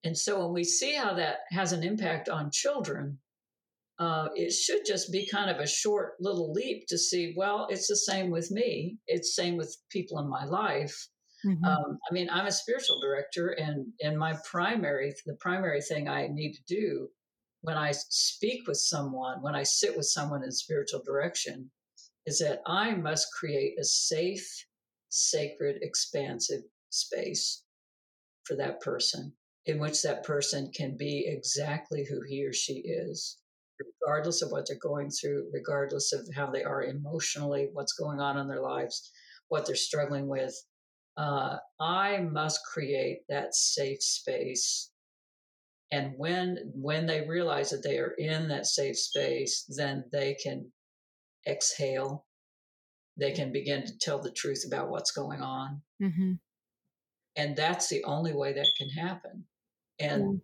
[0.05, 3.19] and so when we see how that has an impact on children,
[3.99, 7.87] uh, it should just be kind of a short little leap to see, well, it's
[7.87, 8.97] the same with me.
[9.07, 10.97] It's same with people in my life.
[11.45, 11.65] Mm-hmm.
[11.65, 16.29] Um, I mean, I'm a spiritual director, and and my primary the primary thing I
[16.29, 17.09] need to do
[17.63, 21.71] when I speak with someone, when I sit with someone in spiritual direction,
[22.31, 24.49] is that I must create a safe,
[25.09, 27.65] sacred, expansive space
[28.45, 29.33] for that person
[29.67, 33.39] in which that person can be exactly who he or she is,
[34.01, 38.39] regardless of what they're going through, regardless of how they are emotionally, what's going on
[38.39, 39.11] in their lives,
[39.49, 40.55] what they're struggling with.
[41.17, 44.93] Uh, I must create that safe space
[45.91, 50.71] and when when they realize that they are in that safe space then they can
[51.47, 52.27] exhale
[53.17, 56.33] they can begin to tell the truth about what's going on mm-hmm.
[57.37, 59.45] and that's the only way that can happen
[59.99, 60.41] and mm.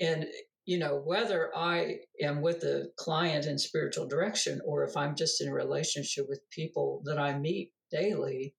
[0.00, 0.26] and
[0.66, 5.40] you know whether i am with a client in spiritual direction or if i'm just
[5.40, 8.54] in a relationship with people that i meet daily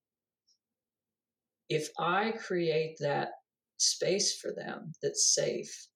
[1.69, 3.29] if i create that
[3.77, 5.87] space for them that's safe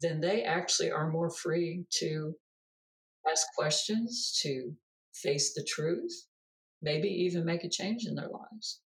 [0.00, 2.34] then they actually are more free to
[3.30, 4.72] ask questions, to
[5.14, 6.26] face the truth,
[6.82, 8.80] maybe even make a change in their lives.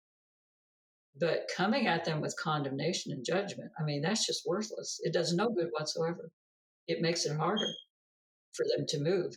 [1.18, 4.98] But coming at them with condemnation and judgment, I mean, that's just worthless.
[5.02, 6.31] It does no good whatsoever.
[6.88, 7.68] It makes it harder
[8.55, 9.37] for them to move.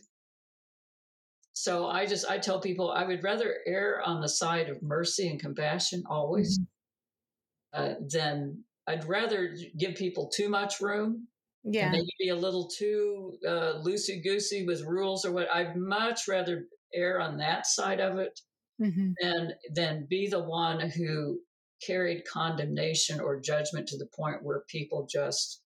[1.52, 5.28] So I just, I tell people I would rather err on the side of mercy
[5.28, 7.82] and compassion always mm-hmm.
[7.82, 11.28] uh, than I'd rather give people too much room
[11.66, 11.90] yeah.
[11.90, 15.48] maybe be a little too uh, loosey goosey with rules or what.
[15.52, 18.40] I'd much rather err on that side of it
[18.80, 19.10] mm-hmm.
[19.20, 21.40] than than be the one who
[21.84, 25.62] carried condemnation or judgment to the point where people just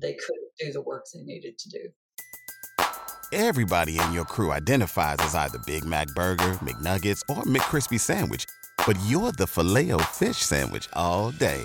[0.00, 2.86] they couldn't do the work they needed to do.
[3.32, 8.44] Everybody in your crew identifies as either Big Mac Burger, McNuggets, or McCrispy Sandwich,
[8.86, 11.64] but you're the Filet-O-Fish Sandwich all day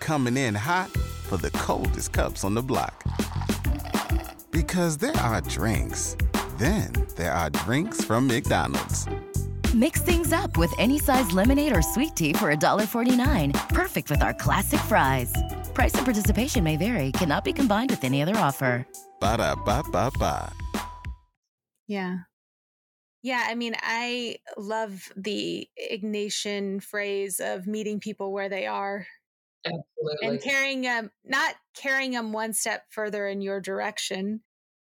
[0.00, 0.90] coming in hot
[1.28, 3.04] for the coldest cups on the block.
[4.50, 6.16] Because there are drinks,
[6.58, 9.06] then there are drinks from McDonald's.
[9.74, 13.52] Mix things up with any size lemonade or sweet tea for $1.49.
[13.68, 15.34] Perfect with our classic fries.
[15.74, 18.86] Price and participation may vary, cannot be combined with any other offer.
[19.20, 20.52] Ba da ba ba ba.
[21.86, 22.18] Yeah.
[23.22, 29.06] Yeah, I mean, I love the Ignatian phrase of meeting people where they are
[29.66, 30.28] Absolutely.
[30.28, 34.40] And carrying them, not carrying them one step further in your direction,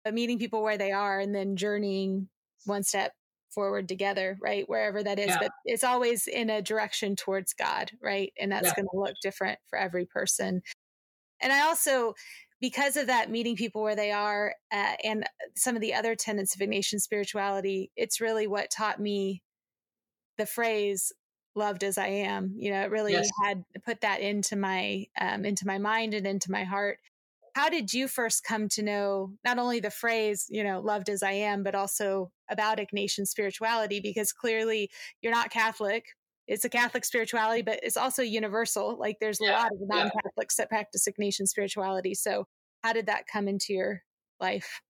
[0.04, 2.30] but meeting people where they are and then journeying
[2.65, 3.13] one step
[3.50, 4.68] forward together, right?
[4.68, 5.28] Wherever that is.
[5.28, 5.38] Yeah.
[5.42, 8.32] But it's always in a direction towards God, right?
[8.39, 8.76] And that's yeah.
[8.76, 10.62] going to look different for every person.
[11.42, 12.13] And I also,
[12.62, 16.54] because of that, meeting people where they are uh, and some of the other tenets
[16.54, 19.42] of Ignatian spirituality, it's really what taught me
[20.38, 21.12] the phrase
[21.60, 22.56] loved as I am.
[22.58, 23.30] You know, it really yes.
[23.43, 26.98] had put that into my um, into my mind and into my heart.
[27.56, 31.22] how did you first come to know not only the phrase, you know, loved as
[31.22, 34.00] I am, but also about Ignatian spirituality?
[34.00, 34.89] Because clearly
[35.22, 36.06] you're not Catholic.
[36.48, 38.98] It's a Catholic spirituality, but it's also universal.
[38.98, 40.63] Like there's yeah, a lot of non Catholics yeah.
[40.63, 42.15] that practice Ignatian spirituality.
[42.15, 42.48] So,
[42.84, 44.02] how did that come into your
[44.39, 44.82] life?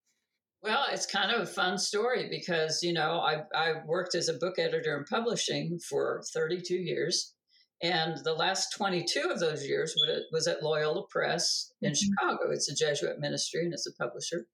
[0.62, 4.34] Well, it's kind of a fun story because, you know, I, I worked as a
[4.34, 7.34] book editor and publishing for 32 years.
[7.82, 9.94] And the last 22 of those years
[10.32, 11.96] was at Loyola Press in mm-hmm.
[11.96, 12.50] Chicago.
[12.50, 14.46] It's a Jesuit ministry and it's a publisher.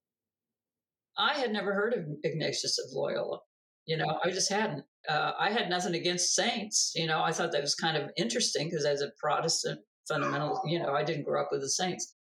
[1.19, 3.41] I had never heard of Ignatius of Loyola.
[3.87, 4.85] You know, I just hadn't.
[5.09, 6.93] Uh, I had nothing against saints.
[6.95, 10.79] You know, I thought that was kind of interesting because as a Protestant fundamental, you
[10.79, 12.15] know, I didn't grow up with the saints,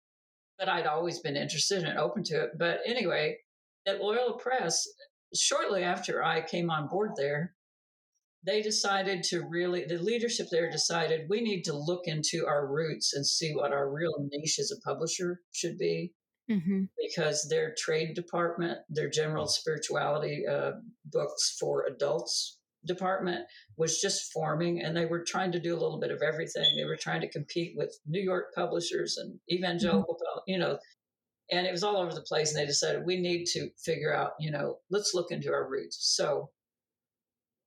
[0.58, 2.50] but I'd always been interested and open to it.
[2.58, 3.36] But anyway,
[3.86, 4.86] at Loyola Press,
[5.34, 7.54] shortly after I came on board there,
[8.46, 13.14] they decided to really, the leadership there decided we need to look into our roots
[13.14, 16.12] and see what our real niche as a publisher should be.
[16.50, 16.82] Mm-hmm.
[17.00, 20.72] Because their trade department, their general spirituality uh,
[21.06, 23.46] books for adults department
[23.78, 26.76] was just forming, and they were trying to do a little bit of everything.
[26.76, 30.52] They were trying to compete with New York publishers and evangelical, mm-hmm.
[30.52, 30.78] you know,
[31.50, 32.52] and it was all over the place.
[32.52, 35.98] And they decided we need to figure out, you know, let's look into our roots.
[36.00, 36.50] So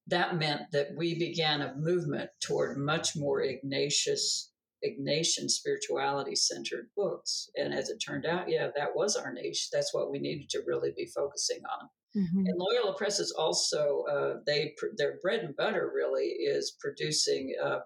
[0.07, 4.51] that meant that we began a movement toward much more Ignatius,
[4.85, 7.49] Ignatian spirituality centered books.
[7.55, 9.69] And as it turned out, yeah, that was our niche.
[9.71, 11.89] That's what we needed to really be focusing on.
[12.15, 12.45] Mm-hmm.
[12.47, 17.79] And Loyola Press is also uh, they their bread and butter really is producing uh,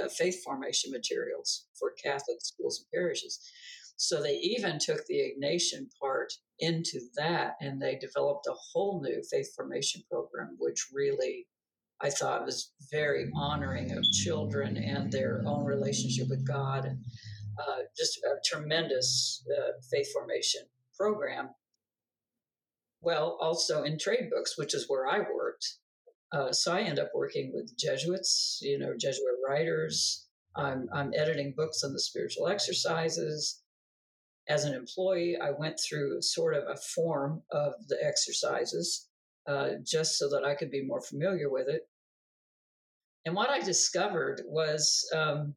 [0.00, 3.40] uh, faith formation materials for Catholic schools and parishes.
[3.96, 9.22] So they even took the Ignatian part into that, and they developed a whole new
[9.30, 11.46] faith formation program, which really
[12.00, 16.98] I thought was very honoring of children and their own relationship with God, and
[17.58, 20.62] uh, just a tremendous uh, faith formation
[20.98, 21.50] program.
[23.00, 25.66] Well, also in trade books, which is where I worked.
[26.32, 30.26] Uh, so I end up working with Jesuits, you know, Jesuit writers.
[30.56, 33.62] I'm, I'm editing books on the spiritual exercises.
[34.48, 39.08] As an employee, I went through sort of a form of the exercises
[39.46, 41.88] uh, just so that I could be more familiar with it.
[43.24, 45.54] And what I discovered was um,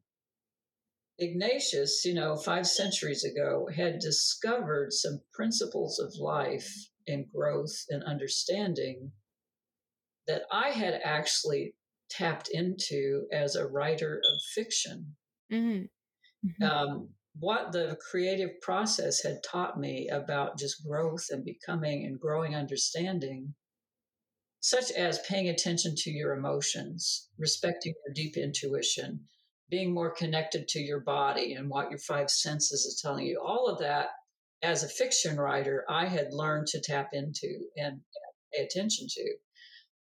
[1.18, 6.70] Ignatius, you know, five centuries ago, had discovered some principles of life
[7.06, 9.12] and growth and understanding
[10.26, 11.74] that I had actually
[12.08, 15.16] tapped into as a writer of fiction.
[15.52, 16.48] Mm-hmm.
[16.48, 16.62] Mm-hmm.
[16.62, 17.08] Um,
[17.40, 23.54] what the creative process had taught me about just growth and becoming and growing understanding
[24.60, 29.20] such as paying attention to your emotions, respecting your deep intuition,
[29.70, 33.40] being more connected to your body and what your five senses is telling you.
[33.44, 34.08] All of that,
[34.62, 38.00] as a fiction writer, I had learned to tap into and
[38.52, 39.34] pay attention to.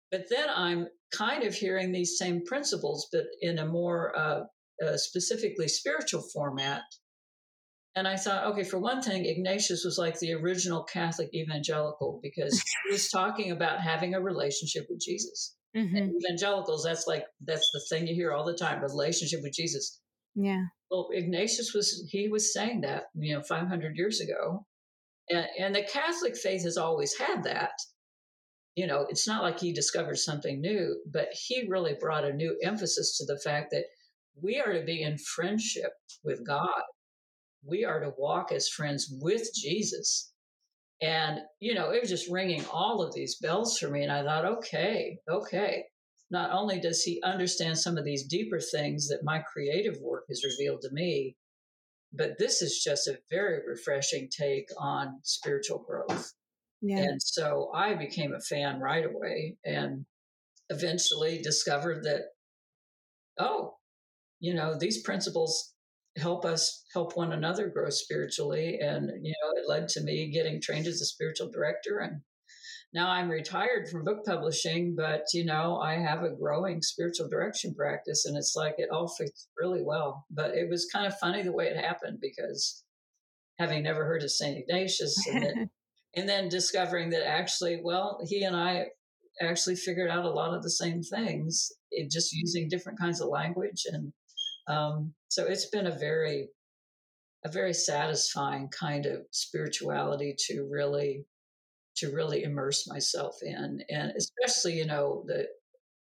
[0.10, 4.44] But then I'm kind of hearing these same principles, but in a more uh,
[4.86, 6.84] uh, specifically spiritual format
[7.96, 12.62] and I thought, okay, for one thing, Ignatius was like the original Catholic evangelical because
[12.86, 15.56] he was talking about having a relationship with Jesus.
[15.76, 16.12] Mm-hmm.
[16.24, 20.00] evangelicals, that's like, that's the thing you hear all the time relationship with Jesus.
[20.34, 20.64] Yeah.
[20.90, 24.66] Well, Ignatius was, he was saying that, you know, 500 years ago.
[25.30, 27.74] And, and the Catholic faith has always had that.
[28.76, 32.58] You know, it's not like he discovered something new, but he really brought a new
[32.62, 33.86] emphasis to the fact that
[34.42, 35.92] we are to be in friendship
[36.24, 36.84] with God
[37.66, 40.32] we are to walk as friends with Jesus.
[41.02, 44.04] And, you know, it was just ringing all of these bells for me.
[44.04, 45.86] And I thought, okay, okay.
[46.32, 50.44] Not only does he understand some of these deeper things that my creative work has
[50.44, 51.36] revealed to me,
[52.14, 56.34] but this is just a very refreshing take on spiritual growth.
[56.82, 57.00] Yeah.
[57.00, 60.06] And so I became a fan right away and
[60.70, 62.22] eventually discovered that,
[63.38, 63.76] oh,
[64.40, 65.75] you know, these principles
[66.18, 68.80] help us help one another grow spiritually.
[68.82, 72.00] And you know it led to me getting trained as a spiritual director.
[72.00, 72.22] And
[72.94, 77.76] now i'm retired from book publishing but you know i have a growing spiritual direction
[77.76, 80.26] practice and it's like it all fits really well.
[80.32, 82.84] But it was kind of funny the way it happened because
[83.60, 85.70] having never heard of saint ignatius and then,
[86.16, 88.86] and then discovering that actually well he and i
[89.42, 93.28] actually figured out a lot of the same things it, just using different kinds of
[93.28, 94.14] language and
[94.68, 96.50] um, so it's been a very,
[97.44, 101.26] a very satisfying kind of spirituality to really,
[101.98, 105.48] to really immerse myself in, and especially you know the,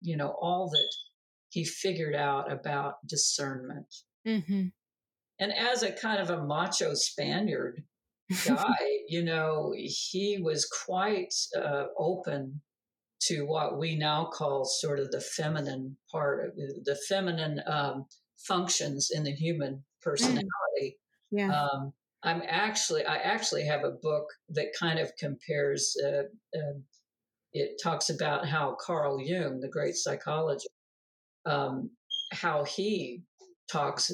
[0.01, 0.89] you know all that
[1.51, 3.87] he figured out about discernment.
[4.27, 4.69] Mm-hmm.
[5.41, 7.85] And as a kind of a macho Spaniard,
[8.47, 12.63] guy, you know, he was quite uh, open
[13.23, 18.07] to what we now call sort of the feminine part of the feminine um,
[18.39, 20.45] functions in the human personality.
[21.33, 21.39] Mm.
[21.39, 21.53] Yeah.
[21.53, 25.95] Um, I'm actually, I actually have a book that kind of compares.
[26.03, 26.23] Uh,
[26.57, 26.79] uh,
[27.53, 30.69] it talks about how Carl Jung, the great psychologist,
[31.47, 31.91] um,
[32.33, 33.23] how he
[33.71, 34.11] talks.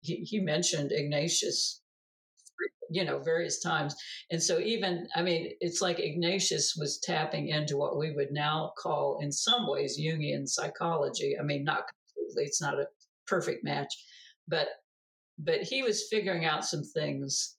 [0.00, 1.80] He, he mentioned Ignatius
[2.90, 3.94] you know various times
[4.30, 8.72] and so even i mean it's like ignatius was tapping into what we would now
[8.78, 12.86] call in some ways jungian psychology i mean not completely it's not a
[13.26, 13.92] perfect match
[14.48, 14.68] but
[15.38, 17.56] but he was figuring out some things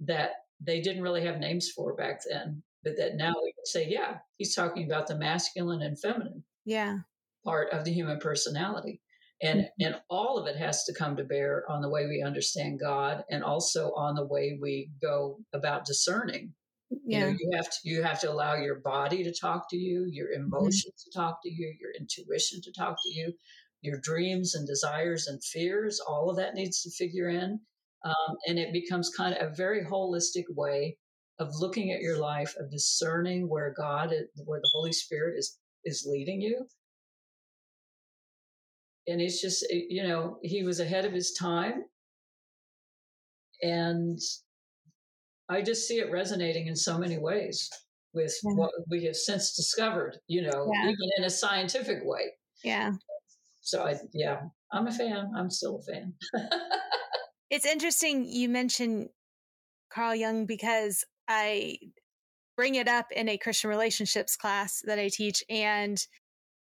[0.00, 0.30] that
[0.60, 4.18] they didn't really have names for back then but that now we can say yeah
[4.36, 6.98] he's talking about the masculine and feminine yeah
[7.44, 9.00] part of the human personality
[9.42, 9.86] and mm-hmm.
[9.86, 13.24] and all of it has to come to bear on the way we understand god
[13.30, 16.52] and also on the way we go about discerning
[16.90, 17.18] yeah.
[17.18, 20.06] you know you have to you have to allow your body to talk to you
[20.10, 20.44] your mm-hmm.
[20.44, 21.10] emotions mm-hmm.
[21.10, 23.32] to talk to you your intuition to talk to you
[23.82, 27.60] your dreams and desires and fears all of that needs to figure in
[28.04, 30.96] um, and it becomes kind of a very holistic way
[31.38, 34.12] of looking at your life of discerning where god
[34.44, 36.66] where the holy spirit is is leading you
[39.08, 41.84] and it's just eh, you know he was ahead of his time
[43.62, 44.18] and
[45.48, 47.70] i just see it resonating in so many ways
[48.14, 48.52] with yeah.
[48.52, 50.82] what we have since discovered you know yeah.
[50.84, 52.92] even in a scientific way yeah
[53.68, 54.40] so i yeah
[54.72, 56.14] i'm a fan i'm still a fan
[57.50, 59.08] it's interesting you mentioned
[59.92, 61.76] carl jung because i
[62.56, 66.06] bring it up in a christian relationships class that i teach and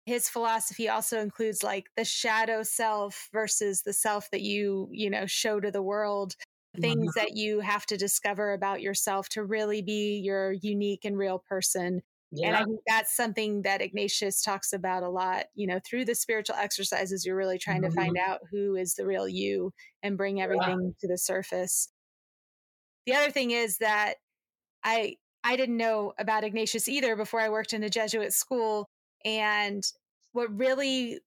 [0.05, 5.27] his philosophy also includes like the shadow self versus the self that you you know
[5.27, 6.35] show to the world
[6.81, 7.21] things mm-hmm.
[7.21, 12.01] that you have to discover about yourself to really be your unique and real person
[12.33, 12.49] yeah.
[12.49, 16.15] and i think that's something that ignatius talks about a lot you know through the
[16.15, 17.91] spiritual exercises you're really trying mm-hmm.
[17.91, 18.31] to find mm-hmm.
[18.31, 19.73] out who is the real you
[20.03, 20.91] and bring everything yeah.
[21.01, 21.89] to the surface
[23.07, 24.15] the other thing is that
[24.85, 28.89] i i didn't know about ignatius either before i worked in a jesuit school
[29.25, 29.83] and
[30.33, 31.21] what really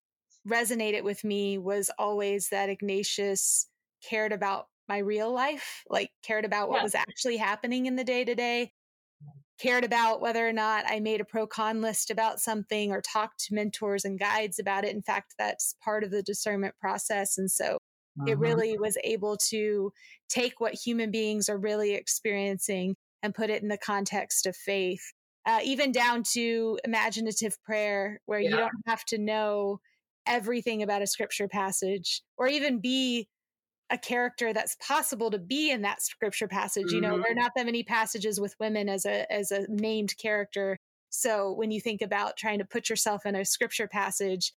[0.48, 3.68] resonated with me was always that Ignatius
[4.08, 6.84] cared about my real life, like cared about what yeah.
[6.84, 8.72] was actually happening in the day to day,
[9.60, 13.40] cared about whether or not I made a pro con list about something or talked
[13.46, 14.96] to mentors and guides about it.
[14.96, 17.38] In fact, that's part of the discernment process.
[17.38, 17.78] And so
[18.20, 18.32] uh-huh.
[18.32, 19.92] it really was able to
[20.30, 25.14] take what human beings are really experiencing and put it in the context of faith
[25.46, 28.50] uh, even down to imaginative prayer, where yeah.
[28.50, 29.80] you don't have to know
[30.26, 33.28] everything about a scripture passage or even be
[33.90, 36.88] a character that's possible to be in that scripture passage.
[36.88, 36.96] Mm-hmm.
[36.96, 37.40] You know, there are mm-hmm.
[37.40, 40.78] not that many passages with women as a as a named character.
[41.10, 44.52] So when you think about trying to put yourself in a scripture passage,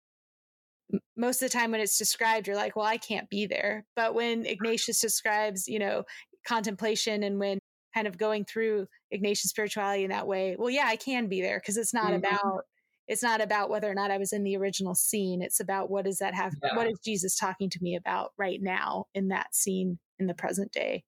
[1.16, 3.84] most of the time when it's described, you're like, well, I can't be there.
[3.96, 6.04] But when Ignatius describes, you know,
[6.46, 7.58] contemplation and when
[7.94, 11.58] kind of going through Ignatian spirituality in that way, well, yeah, I can be there
[11.58, 12.24] because it's not mm-hmm.
[12.24, 12.64] about
[13.06, 15.42] it's not about whether or not I was in the original scene.
[15.42, 16.76] It's about what does that have yeah.
[16.76, 20.72] what is Jesus talking to me about right now in that scene in the present
[20.72, 21.04] day.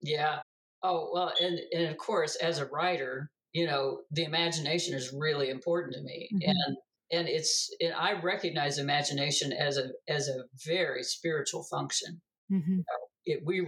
[0.00, 0.40] Yeah.
[0.82, 5.50] Oh, well, and and of course, as a writer, you know, the imagination is really
[5.50, 6.28] important to me.
[6.34, 6.50] Mm-hmm.
[6.50, 6.76] And
[7.12, 12.20] and it's and I recognize imagination as a as a very spiritual function.
[12.50, 12.72] Mm-hmm.
[12.72, 13.60] You know, it, we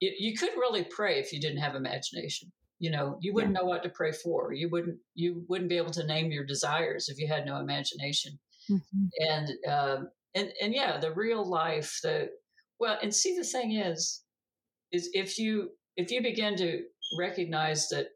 [0.00, 3.60] it, you couldn't really pray if you didn't have imagination you know you wouldn't yeah.
[3.60, 7.08] know what to pray for you wouldn't you wouldn't be able to name your desires
[7.08, 9.06] if you had no imagination mm-hmm.
[9.28, 12.28] and um, and and yeah the real life the
[12.80, 14.22] well and see the thing is
[14.90, 16.82] is if you if you begin to
[17.18, 18.06] recognize that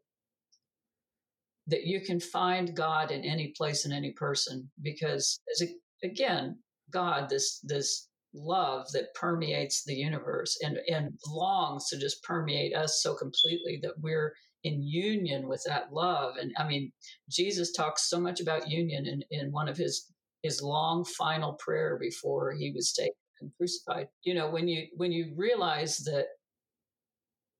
[1.67, 6.57] that you can find god in any place in any person because as a, again
[6.91, 13.01] god this this love that permeates the universe and, and longs to just permeate us
[13.01, 14.33] so completely that we're
[14.63, 16.35] in union with that love.
[16.37, 16.91] And I mean,
[17.29, 20.11] Jesus talks so much about union in, in one of his
[20.41, 24.07] his long final prayer before he was taken and crucified.
[24.23, 26.25] You know, when you when you realize that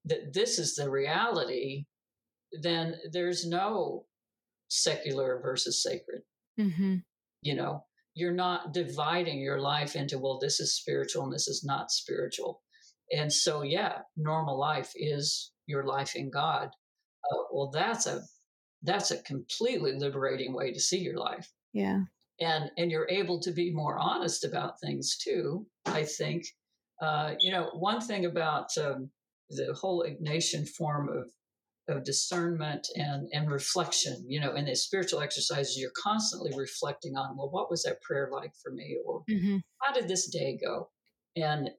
[0.05, 1.85] that this is the reality,
[2.61, 4.05] then there's no
[4.67, 6.21] secular versus sacred.
[6.59, 6.97] Mm-hmm.
[7.41, 7.85] You know,
[8.15, 12.61] you're not dividing your life into well this is spiritual and this is not spiritual.
[13.11, 16.69] And so yeah normal life is your life in god.
[17.31, 18.21] Uh, well that's a
[18.83, 21.51] that's a completely liberating way to see your life.
[21.73, 22.01] Yeah.
[22.39, 26.45] And and you're able to be more honest about things too i think.
[27.01, 29.09] Uh, you know one thing about um,
[29.49, 31.29] the whole Ignatian form of
[31.87, 37.37] of discernment and and reflection you know in the spiritual exercises you're constantly reflecting on
[37.37, 39.57] well what was that prayer like for me or mm-hmm.
[39.81, 40.89] how did this day go
[41.35, 41.69] and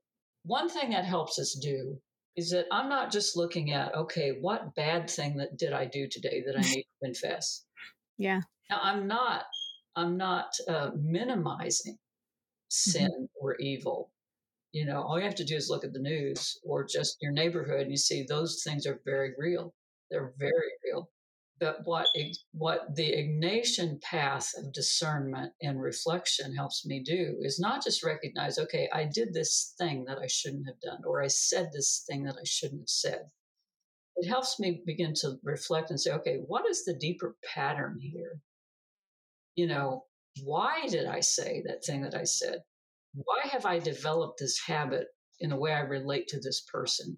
[0.45, 1.99] one thing that helps us do
[2.37, 6.07] is that i'm not just looking at okay what bad thing that did i do
[6.09, 7.65] today that i need to confess
[8.17, 8.41] yeah
[8.71, 9.43] now i'm not
[9.97, 12.91] i'm not uh, minimizing mm-hmm.
[12.91, 13.25] sin mm-hmm.
[13.41, 14.13] or evil
[14.71, 17.33] you know all you have to do is look at the news or just your
[17.33, 19.75] neighborhood and you see those things are very real
[20.11, 21.11] they're very real.
[21.59, 22.09] But what
[22.53, 28.59] what the Ignatian path of discernment and reflection helps me do is not just recognize,
[28.59, 32.25] okay, I did this thing that I shouldn't have done, or I said this thing
[32.25, 33.31] that I shouldn't have said.
[34.17, 38.41] It helps me begin to reflect and say, okay, what is the deeper pattern here?
[39.55, 40.05] You know,
[40.43, 42.61] why did I say that thing that I said?
[43.15, 45.07] Why have I developed this habit
[45.41, 47.17] in the way I relate to this person?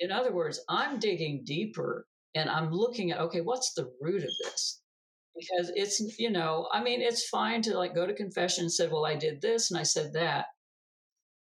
[0.00, 4.30] In other words, I'm digging deeper and I'm looking at, okay, what's the root of
[4.42, 4.80] this?
[5.36, 8.88] Because it's, you know, I mean, it's fine to like go to confession and say,
[8.88, 10.46] well, I did this and I said that.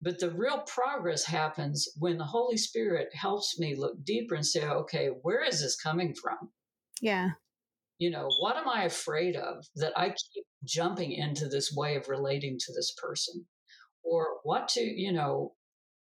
[0.02, 4.66] But the real progress happens when the Holy Spirit helps me look deeper and say,
[4.66, 6.50] okay, where is this coming from?
[7.02, 7.30] Yeah.
[7.98, 12.08] You know, what am I afraid of that I keep jumping into this way of
[12.08, 13.44] relating to this person?
[14.02, 15.52] Or what to, you know,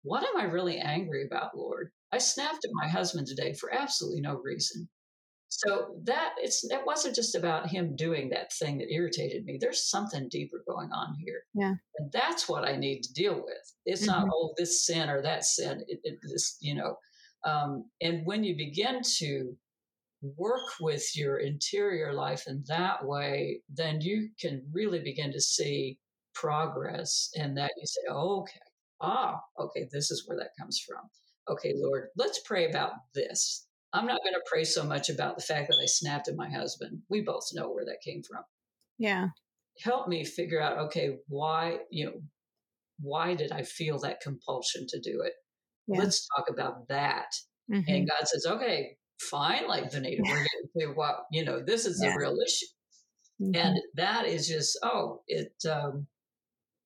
[0.03, 1.91] what am I really angry about, Lord?
[2.11, 4.89] I snapped at my husband today for absolutely no reason.
[5.49, 9.57] So that it's it wasn't just about him doing that thing that irritated me.
[9.59, 11.41] There's something deeper going on here.
[11.55, 11.73] Yeah.
[11.97, 13.75] And that's what I need to deal with.
[13.85, 14.25] It's mm-hmm.
[14.25, 15.83] not oh this sin or that sin.
[15.87, 16.97] It, it, this you know.
[17.43, 19.55] Um, and when you begin to
[20.37, 25.97] work with your interior life in that way, then you can really begin to see
[26.35, 27.31] progress.
[27.35, 28.59] And that you say, oh, okay,
[29.01, 31.09] ah, okay, this is where that comes from
[31.49, 33.65] okay, Lord, let's pray about this.
[33.91, 36.49] I'm not going to pray so much about the fact that I snapped at my
[36.49, 37.01] husband.
[37.09, 38.43] We both know where that came from.
[38.99, 39.29] Yeah.
[39.81, 42.13] Help me figure out, okay, why, you know,
[42.99, 45.33] why did I feel that compulsion to do it?
[45.87, 45.99] Yeah.
[45.99, 47.31] Let's talk about that.
[47.71, 47.91] Mm-hmm.
[47.91, 51.99] And God says, okay, fine, like Vinita, we're getting to what, you know, this is
[52.03, 52.11] yeah.
[52.11, 52.65] the real issue.
[53.41, 53.55] Mm-hmm.
[53.55, 56.05] And that is just, oh, it, um,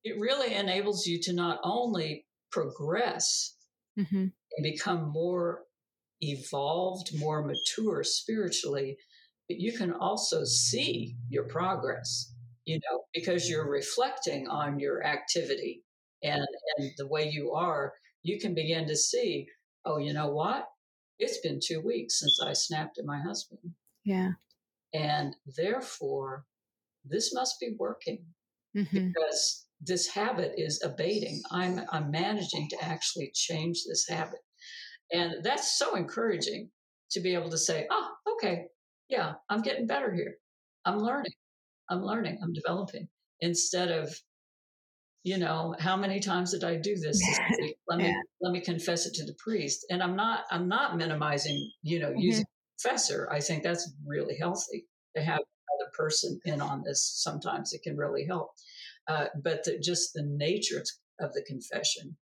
[0.03, 3.55] it really enables you to not only progress,
[3.97, 4.27] mm-hmm
[4.57, 5.63] and become more
[6.21, 8.97] evolved, more mature spiritually,
[9.47, 12.33] but you can also see your progress,
[12.65, 15.83] you know, because you're reflecting on your activity
[16.23, 16.45] and,
[16.77, 19.47] and the way you are, you can begin to see,
[19.85, 20.67] oh, you know what?
[21.19, 23.59] It's been two weeks since I snapped at my husband.
[24.05, 24.31] Yeah.
[24.93, 26.45] And therefore,
[27.03, 28.25] this must be working
[28.75, 29.07] mm-hmm.
[29.09, 31.41] because this habit is abating.
[31.51, 34.39] I'm, I'm managing to actually change this habit.
[35.11, 36.69] And that's so encouraging
[37.11, 38.65] to be able to say, oh, okay,
[39.09, 40.35] yeah, I'm getting better here.
[40.85, 41.33] I'm learning.
[41.89, 42.39] I'm learning.
[42.41, 43.07] I'm developing.
[43.41, 44.13] Instead of,
[45.23, 47.21] you know, how many times did I do this?
[47.87, 49.85] let me let me confess it to the priest.
[49.89, 52.19] And I'm not I'm not minimizing, you know, mm-hmm.
[52.19, 52.45] using
[52.79, 53.29] professor.
[53.31, 57.21] I think that's really healthy to have another person in on this.
[57.23, 58.49] Sometimes it can really help.
[59.07, 60.83] Uh, but the, just the nature
[61.19, 62.15] of the confession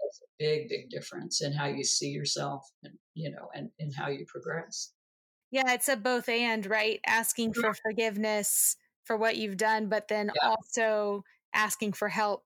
[0.00, 3.92] makes a big, big difference in how you see yourself and, you know, and, and
[3.94, 4.92] how you progress.
[5.50, 7.00] Yeah, it's a both and, right?
[7.06, 10.50] Asking for forgiveness for what you've done, but then yeah.
[10.50, 11.24] also
[11.54, 12.44] asking for help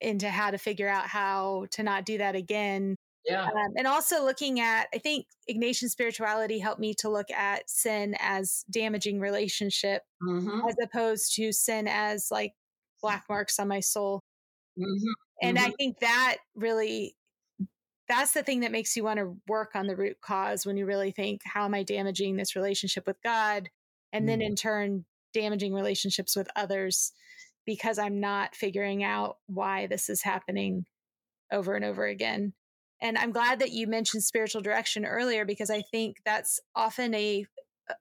[0.00, 2.94] into how to figure out how to not do that again.
[3.26, 3.44] Yeah.
[3.44, 8.14] Um, and also looking at, I think Ignatian spirituality helped me to look at sin
[8.20, 10.60] as damaging relationship mm-hmm.
[10.68, 12.52] as opposed to sin as like
[13.00, 14.20] black marks on my soul.
[14.78, 15.08] Mm-hmm.
[15.42, 15.66] And mm-hmm.
[15.66, 17.14] I think that really
[18.08, 20.86] that's the thing that makes you want to work on the root cause when you
[20.86, 23.68] really think, how am I damaging this relationship with God?
[24.12, 24.26] And mm-hmm.
[24.26, 27.12] then in turn, damaging relationships with others
[27.66, 30.86] because I'm not figuring out why this is happening
[31.52, 32.54] over and over again.
[33.00, 37.46] And I'm glad that you mentioned spiritual direction earlier because I think that's often a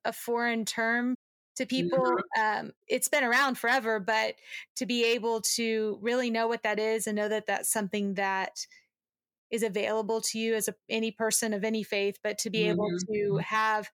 [0.03, 1.15] a foreign term
[1.57, 1.99] to people.
[1.99, 2.41] Mm-hmm.
[2.67, 4.35] Um, it's been around forever, but
[4.77, 8.65] to be able to really know what that is and know that that's something that
[9.51, 12.71] is available to you as a, any person of any faith, but to be mm-hmm.
[12.71, 13.37] able to mm-hmm.
[13.39, 13.89] have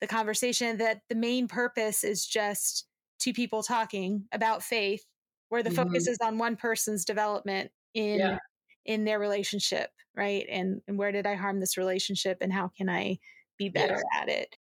[0.00, 2.86] the conversation that the main purpose is just
[3.18, 5.04] two people talking about faith,
[5.48, 5.88] where the mm-hmm.
[5.88, 8.38] focus is on one person's development in yeah.
[8.84, 10.46] in their relationship, right?
[10.48, 13.18] And and where did I harm this relationship, and how can I
[13.56, 14.22] be better yes.
[14.22, 14.56] at it?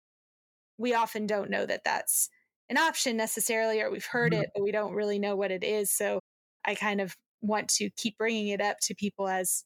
[0.78, 2.30] We often don't know that that's
[2.70, 4.44] an option necessarily, or we've heard mm-hmm.
[4.44, 5.92] it, but we don't really know what it is.
[5.92, 6.20] So
[6.66, 9.64] I kind of want to keep bringing it up to people as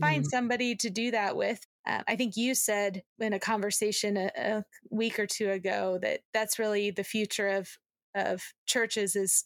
[0.00, 0.28] find mm-hmm.
[0.28, 1.60] somebody to do that with.
[1.86, 6.20] uh, I think you said in a conversation a, a, week or two ago that
[6.32, 7.68] that's really the future of
[8.14, 9.44] of churches is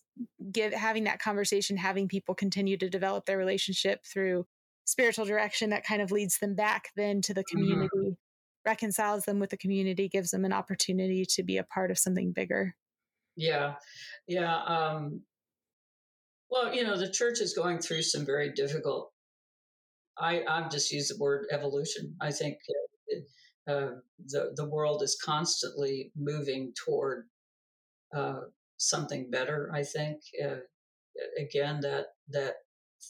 [0.52, 4.46] give having that conversation, having people continue to develop their relationship through
[4.84, 7.58] spiritual direction that kind of leads them back then to the mm-hmm.
[7.58, 8.12] community, mm-hmm.
[8.64, 12.32] reconciles them with the community, gives them an opportunity to be a part of something
[12.32, 12.74] bigger.
[13.40, 13.74] Yeah,
[14.28, 14.62] yeah.
[14.64, 15.22] Um,
[16.50, 19.12] well, you know, the church is going through some very difficult
[20.20, 22.14] I, I've just used the word evolution.
[22.20, 22.58] I think
[23.66, 23.92] uh,
[24.26, 27.26] the the world is constantly moving toward
[28.14, 28.40] uh,
[28.76, 29.70] something better.
[29.74, 30.60] I think uh,
[31.38, 32.56] again that that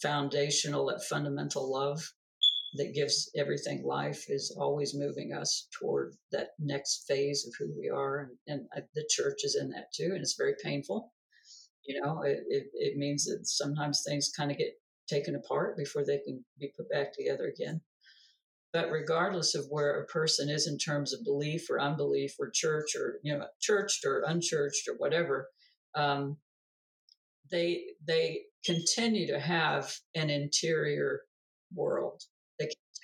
[0.03, 2.12] foundational, that fundamental love
[2.75, 7.89] that gives everything life is always moving us toward that next phase of who we
[7.89, 11.12] are, and, and uh, the church is in that too, and it's very painful.
[11.85, 14.75] You know, it, it, it means that sometimes things kind of get
[15.09, 17.81] taken apart before they can be put back together again.
[18.73, 22.95] But regardless of where a person is in terms of belief or unbelief or church
[22.95, 25.49] or you know churched or unchurched or whatever,
[25.97, 26.37] um,
[27.51, 31.23] they they continue to have an interior
[31.75, 32.23] world.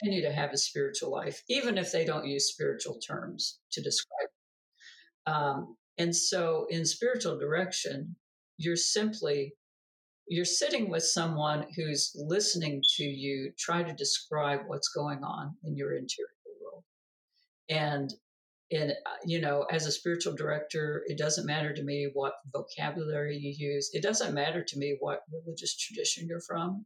[0.00, 4.28] Continue to have a spiritual life, even if they don't use spiritual terms to describe.
[4.28, 5.30] It.
[5.30, 8.16] Um, and so, in spiritual direction,
[8.58, 9.54] you're simply
[10.28, 15.76] you're sitting with someone who's listening to you try to describe what's going on in
[15.76, 16.28] your interior
[16.62, 16.84] world
[17.68, 18.12] and
[18.72, 23.36] and uh, you know as a spiritual director it doesn't matter to me what vocabulary
[23.36, 26.84] you use it doesn't matter to me what religious tradition you're from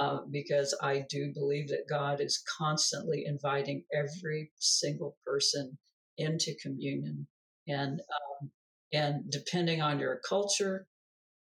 [0.00, 5.78] uh, because i do believe that god is constantly inviting every single person
[6.18, 7.26] into communion
[7.68, 8.50] and um,
[8.92, 10.86] and depending on your culture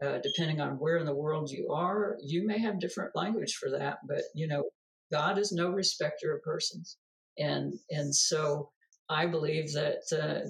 [0.04, 3.70] uh, depending on where in the world you are, you may have different language for
[3.70, 3.98] that.
[4.06, 4.64] But you know,
[5.10, 6.96] God is no respecter of persons,
[7.36, 8.70] and and so
[9.08, 10.48] I believe that uh,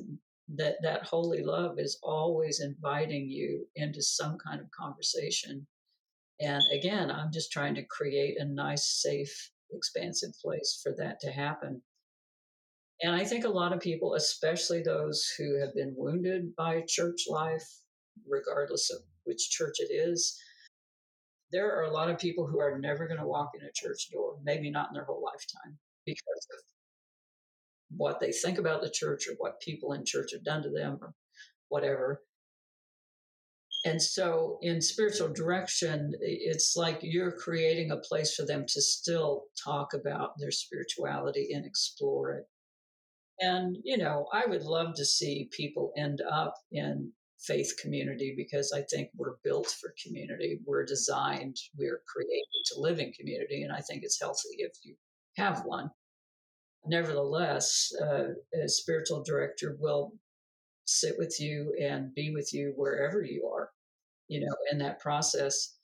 [0.56, 5.66] that that holy love is always inviting you into some kind of conversation.
[6.40, 11.30] And again, I'm just trying to create a nice, safe, expansive place for that to
[11.30, 11.82] happen.
[13.02, 17.22] And I think a lot of people, especially those who have been wounded by church
[17.28, 17.66] life,
[18.28, 20.36] regardless of which church it is.
[21.52, 24.08] There are a lot of people who are never going to walk in a church
[24.12, 26.64] door, maybe not in their whole lifetime, because of
[27.96, 30.98] what they think about the church or what people in church have done to them
[31.00, 31.14] or
[31.68, 32.22] whatever.
[33.84, 39.44] And so, in spiritual direction, it's like you're creating a place for them to still
[39.62, 42.44] talk about their spirituality and explore it.
[43.40, 48.72] And, you know, I would love to see people end up in faith community because
[48.72, 50.58] I think we're built for community.
[50.66, 53.62] We're designed, we're created to live in community.
[53.62, 54.96] And I think it's healthy if you
[55.36, 55.90] have one.
[56.84, 60.12] Nevertheless, uh, a spiritual director will
[60.88, 63.70] sit with you and be with you wherever you are,
[64.28, 65.76] you know, in that process.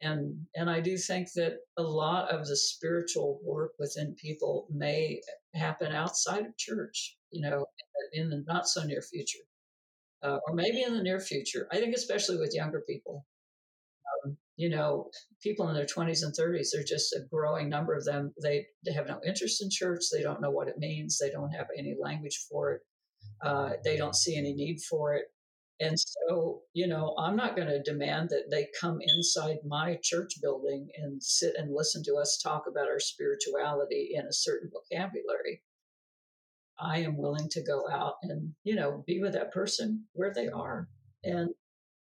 [0.00, 5.20] And and I do think that a lot of the spiritual work within people may
[5.54, 7.66] happen outside of church, you know,
[8.12, 9.44] in the not so near future
[10.22, 11.68] uh, or maybe in the near future.
[11.72, 13.26] I think, especially with younger people.
[14.24, 15.10] Um, you know,
[15.42, 18.32] people in their 20s and 30s, they're just a growing number of them.
[18.42, 20.02] They, they have no interest in church.
[20.12, 21.18] They don't know what it means.
[21.18, 22.80] They don't have any language for it.
[23.42, 25.26] Uh, they don't see any need for it.
[25.80, 30.34] And so, you know, I'm not going to demand that they come inside my church
[30.42, 35.62] building and sit and listen to us talk about our spirituality in a certain vocabulary.
[36.80, 40.48] I am willing to go out and, you know, be with that person where they
[40.48, 40.88] are
[41.22, 41.50] and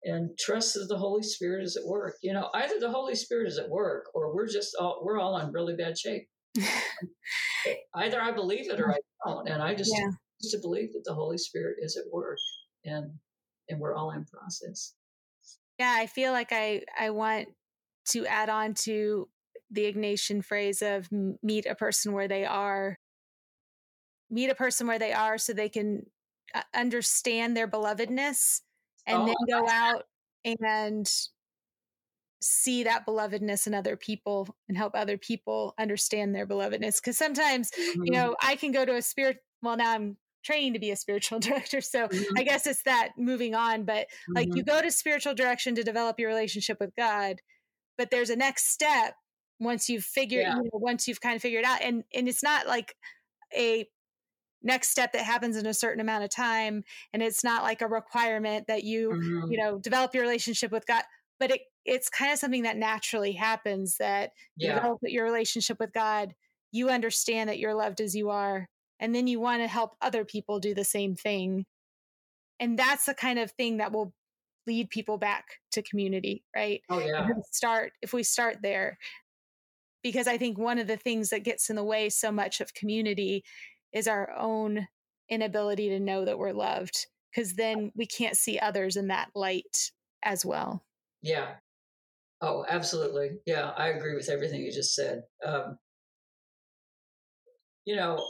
[0.03, 2.15] and trust that the Holy Spirit is at work.
[2.21, 5.37] You know, either the Holy Spirit is at work or we're just all we're all
[5.37, 6.27] in really bad shape.
[7.95, 9.49] either I believe it or I don't.
[9.49, 10.11] And I just yeah.
[10.41, 12.37] To believe that the Holy Spirit is at work
[12.85, 13.11] and
[13.69, 14.93] and we're all in process.
[15.77, 17.49] Yeah, I feel like I I want
[18.09, 19.29] to add on to
[19.71, 21.07] the Ignatian phrase of
[21.43, 22.97] meet a person where they are
[24.29, 26.05] meet a person where they are so they can
[26.53, 28.61] uh, understand their belovedness
[29.07, 30.03] and oh, then go out
[30.61, 31.09] and
[32.41, 37.71] see that belovedness in other people and help other people understand their belovedness because sometimes
[37.71, 38.03] mm-hmm.
[38.05, 40.95] you know i can go to a spirit well now i'm training to be a
[40.95, 42.37] spiritual director so mm-hmm.
[42.37, 44.33] i guess it's that moving on but mm-hmm.
[44.35, 47.37] like you go to spiritual direction to develop your relationship with god
[47.97, 49.13] but there's a next step
[49.59, 50.55] once you've figured yeah.
[50.55, 52.95] you know, once you've kind of figured out and and it's not like
[53.55, 53.85] a
[54.61, 56.83] next step that happens in a certain amount of time
[57.13, 59.51] and it's not like a requirement that you mm-hmm.
[59.51, 61.03] you know develop your relationship with god
[61.39, 64.69] but it it's kind of something that naturally happens that yeah.
[64.69, 66.33] you develop your relationship with god
[66.71, 68.67] you understand that you're loved as you are
[68.99, 71.65] and then you want to help other people do the same thing.
[72.59, 74.13] And that's the kind of thing that will
[74.67, 76.81] lead people back to community right?
[76.89, 77.27] Oh yeah.
[77.27, 78.97] If start if we start there.
[80.01, 82.73] Because i think one of the things that gets in the way so much of
[82.73, 83.43] community
[83.91, 84.87] is our own
[85.29, 89.91] inability to know that we're loved because then we can't see others in that light
[90.23, 90.83] as well.
[91.21, 91.55] Yeah.
[92.41, 93.39] Oh absolutely.
[93.45, 95.23] Yeah i agree with everything you just said.
[95.45, 95.77] Um,
[97.85, 98.23] you know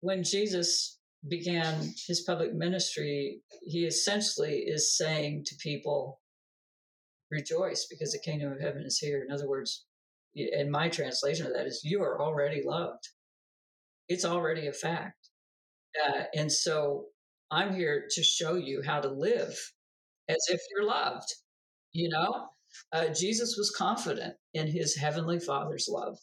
[0.00, 6.20] when jesus began his public ministry, he essentially is saying to people,
[7.30, 9.24] rejoice because the kingdom of heaven is here.
[9.26, 9.84] In other words,
[10.34, 13.08] and my translation of that is, you are already loved.
[14.08, 15.28] It's already a fact.
[16.08, 17.06] Uh, and so
[17.50, 19.56] I'm here to show you how to live
[20.28, 21.28] as if you're loved.
[21.92, 22.46] You know,
[22.92, 26.18] uh, Jesus was confident in his heavenly Father's love,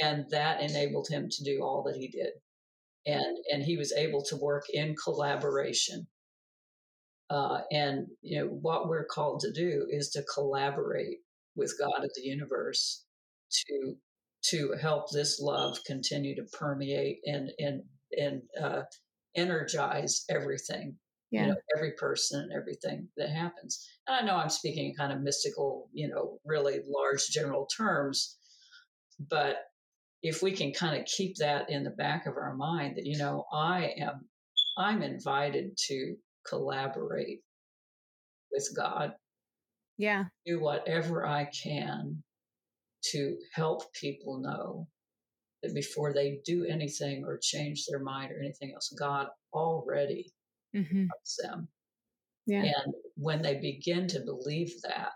[0.00, 2.32] and that enabled him to do all that he did
[3.06, 6.06] and and he was able to work in collaboration.
[7.30, 11.18] Uh, and you know what we're called to do is to collaborate
[11.56, 13.04] with God of the universe
[13.50, 13.94] to
[14.50, 17.82] to help this love continue to permeate and and
[18.18, 18.82] and uh,
[19.36, 20.96] energize everything
[21.32, 21.42] yeah.
[21.42, 25.12] you know every person and everything that happens and i know i'm speaking in kind
[25.12, 28.36] of mystical you know really large general terms
[29.30, 29.56] but
[30.22, 33.18] if we can kind of keep that in the back of our mind that you
[33.18, 34.20] know i am
[34.78, 36.14] i'm invited to
[36.48, 37.40] collaborate
[38.52, 39.12] with god
[39.98, 42.22] yeah do whatever i can
[43.02, 44.86] to help people know
[45.62, 50.32] that before they do anything or change their mind or anything else god already
[50.74, 51.00] mm-hmm.
[51.00, 51.68] loves them
[52.46, 52.62] yeah.
[52.62, 55.12] and when they begin to believe that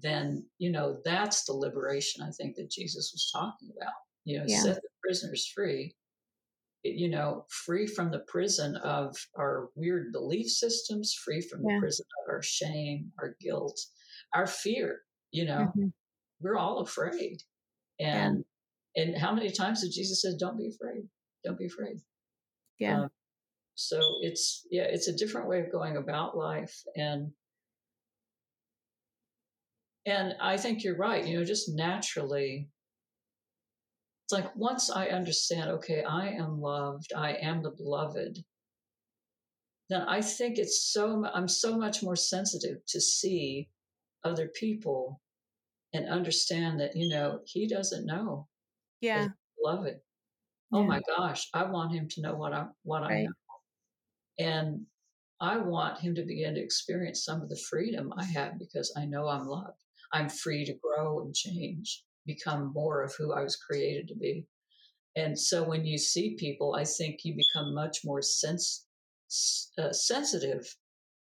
[0.00, 3.92] then you know that's the liberation I think that Jesus was talking about.
[4.24, 4.60] You know, yeah.
[4.60, 5.94] set the prisoners free.
[6.84, 11.76] You know, free from the prison of our weird belief systems, free from yeah.
[11.76, 13.78] the prison of our shame, our guilt,
[14.34, 15.00] our fear.
[15.30, 15.88] You know, mm-hmm.
[16.40, 17.42] we're all afraid,
[18.00, 18.44] and
[18.96, 19.04] yeah.
[19.04, 21.04] and how many times did Jesus say, "Don't be afraid,
[21.44, 21.98] don't be afraid."
[22.78, 23.02] Yeah.
[23.02, 23.10] Um,
[23.74, 27.30] so it's yeah, it's a different way of going about life, and
[30.06, 31.24] and I think you're right.
[31.24, 32.68] You know, just naturally,
[34.24, 38.38] it's like once I understand, okay, I am loved, I am the beloved,
[39.88, 43.68] then I think it's so, I'm so much more sensitive to see
[44.24, 45.20] other people
[45.92, 48.48] and understand that, you know, he doesn't know.
[49.00, 49.28] Yeah.
[49.62, 50.00] Beloved.
[50.72, 50.86] Oh yeah.
[50.86, 53.12] my gosh, I want him to know what I what right.
[53.12, 53.32] I know.
[54.38, 54.86] And
[55.40, 59.04] I want him to begin to experience some of the freedom I have because I
[59.04, 59.76] know I'm loved.
[60.12, 64.46] I'm free to grow and change, become more of who I was created to be.
[65.16, 70.76] And so when you see people, I think you become much more uh, sensitive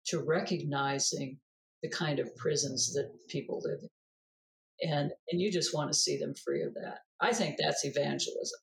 [0.07, 1.39] to recognizing
[1.83, 4.91] the kind of prisons that people live in.
[4.91, 6.99] And, and you just want to see them free of that.
[7.21, 8.61] I think that's evangelism.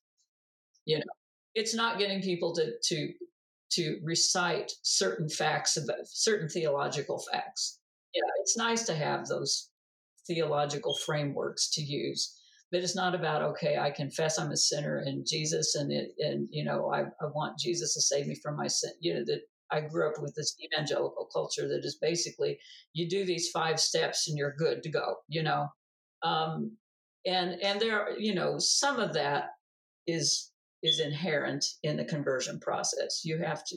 [0.84, 1.04] You know,
[1.54, 3.12] it's not getting people to, to,
[3.72, 7.80] to recite certain facts about certain theological facts.
[8.14, 9.70] Yeah, it's nice to have those
[10.26, 12.34] theological frameworks to use.
[12.72, 16.48] But it's not about okay i confess i'm a sinner and jesus and it and
[16.50, 19.42] you know i, I want jesus to save me from my sin you know that
[19.70, 22.58] i grew up with this evangelical culture that is basically
[22.92, 25.68] you do these five steps and you're good to go you know?
[26.22, 26.76] Um,
[27.24, 29.50] and and there you know some of that
[30.06, 30.50] is
[30.82, 33.22] is inherent in the conversion process.
[33.24, 33.76] You have to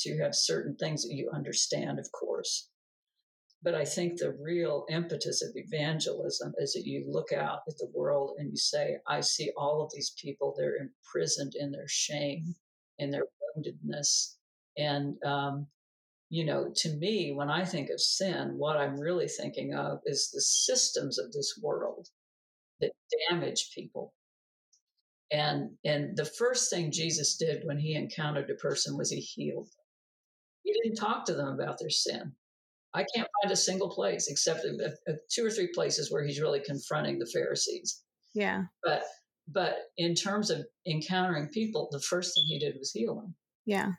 [0.00, 2.68] to have certain things that you understand of course
[3.62, 7.90] but I think the real impetus of evangelism is that you look out at the
[7.92, 12.54] world and you say, I see all of these people, they're imprisoned in their shame,
[12.98, 13.24] in their
[13.56, 14.36] woundedness.
[14.76, 15.66] And, um,
[16.30, 20.30] you know, to me, when I think of sin, what I'm really thinking of is
[20.30, 22.08] the systems of this world
[22.80, 22.92] that
[23.28, 24.14] damage people.
[25.32, 29.66] And, and the first thing Jesus did when he encountered a person was he healed
[29.66, 29.84] them.
[30.62, 32.34] He didn't talk to them about their sin.
[32.94, 36.40] I can't find a single place except a, a, two or three places where he's
[36.40, 38.02] really confronting the Pharisees.
[38.34, 38.64] Yeah.
[38.82, 39.02] But
[39.50, 43.34] but in terms of encountering people, the first thing he did was heal them.
[43.64, 43.92] Yeah.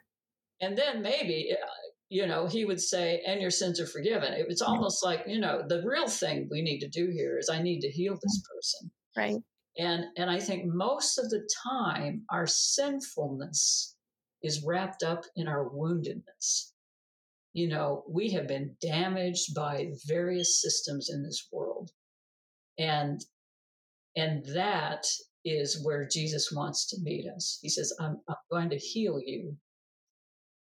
[0.60, 1.66] And then maybe uh,
[2.08, 5.40] you know he would say, "And your sins are forgiven." It was almost like you
[5.40, 8.42] know the real thing we need to do here is I need to heal this
[8.54, 8.90] person.
[9.16, 9.42] Right.
[9.78, 13.94] And and I think most of the time our sinfulness
[14.42, 16.72] is wrapped up in our woundedness
[17.52, 21.90] you know, we have been damaged by various systems in this world.
[22.78, 23.20] And
[24.16, 25.06] and that
[25.44, 27.58] is where Jesus wants to meet us.
[27.62, 29.56] He says, I'm, I'm going to heal you.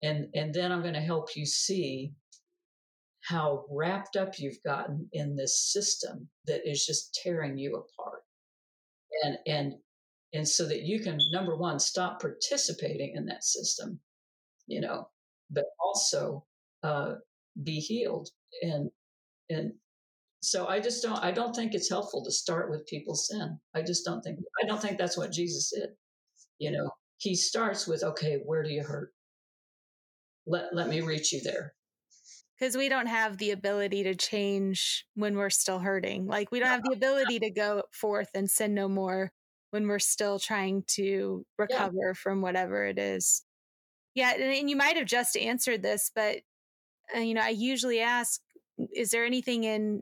[0.02, 2.14] And, and then I'm going to help you see
[3.22, 8.22] how wrapped up you've gotten in this system that is just tearing you apart.
[9.24, 9.74] And, and,
[10.34, 14.00] and so that you can, number one, stop participating in that system,
[14.68, 15.10] you know,
[15.50, 16.46] but also
[16.84, 17.16] uh,
[17.64, 18.30] be healed.
[18.62, 18.90] And,
[19.50, 19.74] and
[20.42, 23.60] so I just don't I don't think it's helpful to start with people's sin.
[23.76, 25.90] I just don't think I don't think that's what Jesus did.
[26.60, 29.12] You know, he starts with okay, where do you hurt?
[30.48, 31.74] Let let me reach you there.
[32.60, 36.28] Cuz we don't have the ability to change when we're still hurting.
[36.28, 39.32] Like we don't have the ability to go forth and sin no more
[39.72, 42.14] when we're still trying to recover yeah.
[42.14, 43.44] from whatever it is.
[44.16, 46.42] Yeah, and, and you might have just answered this, but
[47.16, 48.42] uh, you know, I usually ask
[48.94, 50.02] is there anything in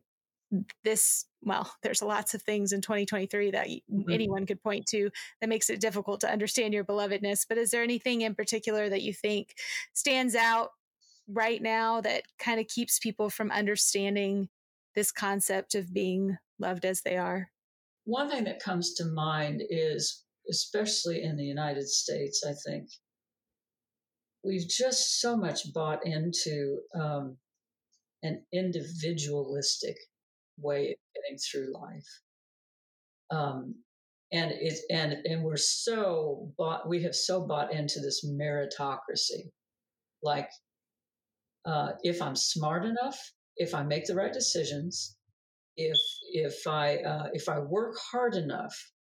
[0.83, 4.09] this well there's lots of things in 2023 that mm-hmm.
[4.11, 5.09] anyone could point to
[5.41, 9.01] that makes it difficult to understand your belovedness but is there anything in particular that
[9.01, 9.55] you think
[9.93, 10.69] stands out
[11.27, 14.47] right now that kind of keeps people from understanding
[14.95, 17.49] this concept of being loved as they are
[18.05, 22.87] one thing that comes to mind is especially in the united states i think
[24.47, 27.37] we've just so much bought into um,
[28.23, 29.97] an individualistic
[30.57, 32.21] way of getting through life.
[33.29, 33.75] Um,
[34.31, 39.51] and it and and we're so bought we have so bought into this meritocracy
[40.21, 40.49] like
[41.65, 43.17] uh, if i'm smart enough
[43.55, 45.15] if i make the right decisions
[45.77, 45.97] if
[46.33, 48.91] if i uh, if i work hard enough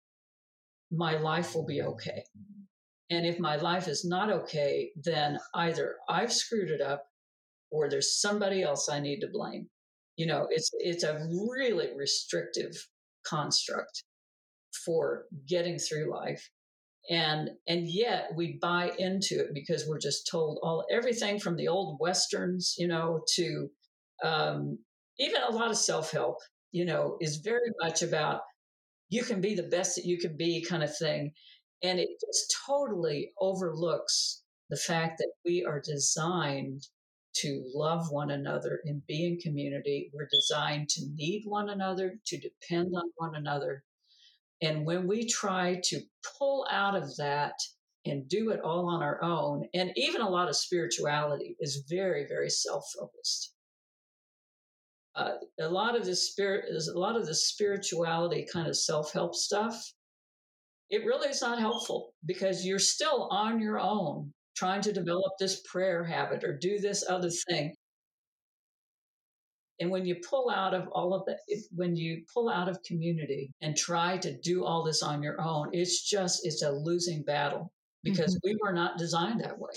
[0.92, 2.22] my life will be okay
[3.11, 7.04] and if my life is not okay then either i've screwed it up
[7.70, 9.68] or there's somebody else i need to blame.
[10.16, 12.88] You know it's it's a really restrictive
[13.26, 14.04] construct
[14.84, 16.50] for getting through life.
[17.09, 21.68] And and yet we buy into it because we're just told all everything from the
[21.68, 23.70] old westerns you know to
[24.24, 24.78] um,
[25.18, 26.38] even a lot of self-help
[26.72, 28.40] you know is very much about
[29.09, 31.32] you can be the best that you can be kind of thing
[31.82, 36.86] and it just totally overlooks the fact that we are designed
[37.34, 40.10] to love one another and be in community.
[40.12, 43.84] We're designed to need one another, to depend on one another.
[44.62, 46.00] And when we try to
[46.38, 47.54] pull out of that
[48.06, 52.26] and do it all on our own, and even a lot of spirituality is very,
[52.26, 53.52] very self focused.
[55.14, 59.12] Uh, a lot of this spirit is a lot of the spirituality kind of self
[59.12, 59.92] help stuff.
[60.91, 65.62] It really is not helpful because you're still on your own trying to develop this
[65.62, 67.74] prayer habit or do this other thing.
[69.78, 71.39] And when you pull out of all of that,
[71.70, 75.68] when you pull out of community and try to do all this on your own,
[75.72, 77.70] it's just, it's a losing battle
[78.03, 78.49] because mm-hmm.
[78.49, 79.72] we were not designed that way.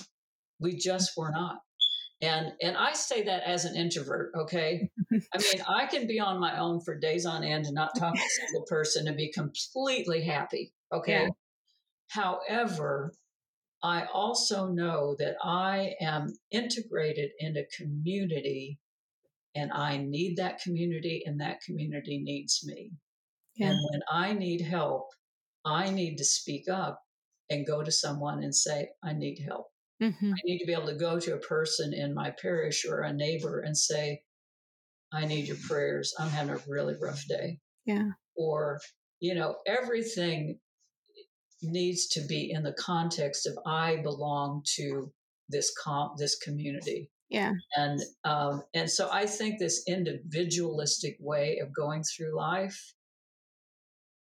[0.62, 1.58] We just were not.
[2.22, 4.90] And, and I say that as an introvert, okay?
[5.12, 8.14] I mean, I can be on my own for days on end and not talk
[8.14, 11.24] to a single person and be completely happy, okay?
[11.24, 11.30] Yeah.
[12.10, 13.14] However,
[13.82, 18.80] I also know that I am integrated in a community
[19.56, 22.92] and I need that community and that community needs me.
[23.56, 23.70] Yeah.
[23.70, 25.08] And when I need help,
[25.66, 27.02] I need to speak up
[27.50, 29.68] and go to someone and say, I need help.
[30.02, 30.32] Mm-hmm.
[30.32, 33.14] I need to be able to go to a person in my parish or a
[33.14, 34.22] neighbor and say,
[35.12, 36.14] I need your prayers.
[36.20, 37.60] I'm having a really rough day.
[37.86, 38.10] Yeah.
[38.38, 38.80] Or,
[39.20, 40.60] you know, everything
[41.62, 45.12] needs to be in the context of I belong to
[45.50, 47.10] this com this community.
[47.30, 47.54] Yeah.
[47.76, 52.94] And um, and so I think this individualistic way of going through life,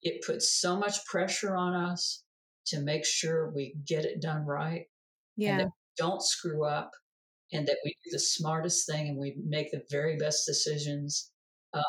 [0.02, 2.24] it puts so much pressure on us
[2.68, 4.86] to make sure we get it done right.
[5.42, 5.60] Yeah.
[5.60, 6.92] And don't screw up
[7.52, 11.32] and that we do the smartest thing and we make the very best decisions.
[11.74, 11.84] Uh,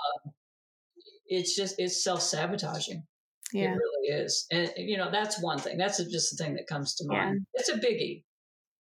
[1.26, 3.05] it's just it's self-sabotaging
[3.53, 3.72] yeah.
[3.72, 4.46] It really is.
[4.50, 5.76] And, you know, that's one thing.
[5.76, 7.46] That's just the thing that comes to mind.
[7.55, 7.61] Yeah.
[7.61, 8.24] It's a biggie.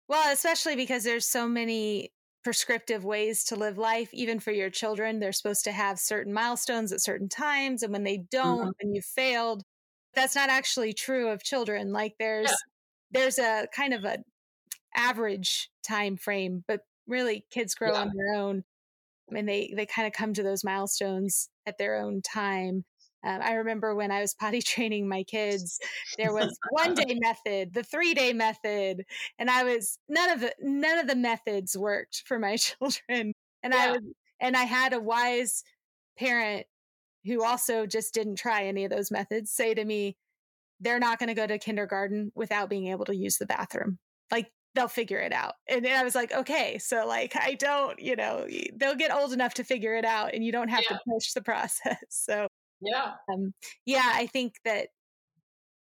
[0.08, 2.12] Well, especially because there's so many
[2.44, 5.18] prescriptive ways to live life, even for your children.
[5.18, 7.82] They're supposed to have certain milestones at certain times.
[7.82, 8.80] And when they don't, mm-hmm.
[8.80, 9.62] and you failed,
[10.14, 11.92] that's not actually true of children.
[11.92, 12.54] Like there's, yeah.
[13.10, 14.18] there's a kind of a
[14.94, 18.00] average time frame, but really kids grow yeah.
[18.00, 18.64] on their own.
[19.30, 22.84] I mean, they, they kind of come to those milestones at their own time.
[23.24, 25.78] Um, I remember when I was potty training my kids,
[26.16, 29.04] there was one day method, the three day method,
[29.38, 33.32] and I was none of the none of the methods worked for my children,
[33.62, 33.76] and yeah.
[33.76, 34.02] I was
[34.40, 35.64] and I had a wise
[36.16, 36.66] parent
[37.24, 40.16] who also just didn't try any of those methods say to me,
[40.80, 43.98] they're not going to go to kindergarten without being able to use the bathroom.
[44.30, 45.54] Like they'll figure it out.
[45.68, 49.54] And I was like, okay, so like I don't, you know, they'll get old enough
[49.54, 50.96] to figure it out and you don't have yeah.
[50.96, 51.98] to push the process.
[52.10, 52.46] So
[52.80, 53.14] yeah.
[53.32, 53.52] Um,
[53.84, 54.88] yeah, I think that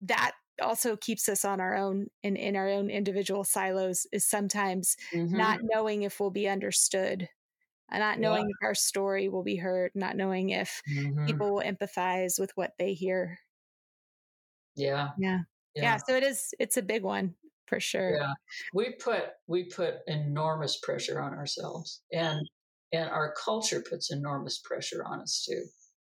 [0.03, 4.97] that also keeps us on our own and in our own individual silos is sometimes
[5.15, 5.37] mm-hmm.
[5.37, 7.29] not knowing if we'll be understood
[7.93, 8.51] not knowing yeah.
[8.51, 11.25] if our story will be heard not knowing if mm-hmm.
[11.25, 13.39] people will empathize with what they hear
[14.77, 15.09] yeah.
[15.19, 15.39] yeah
[15.75, 17.35] yeah yeah so it is it's a big one
[17.71, 18.17] for sure.
[18.17, 18.35] Yeah
[18.75, 22.49] we put we put enormous pressure on ourselves and
[22.93, 25.65] and our culture puts enormous pressure on us too.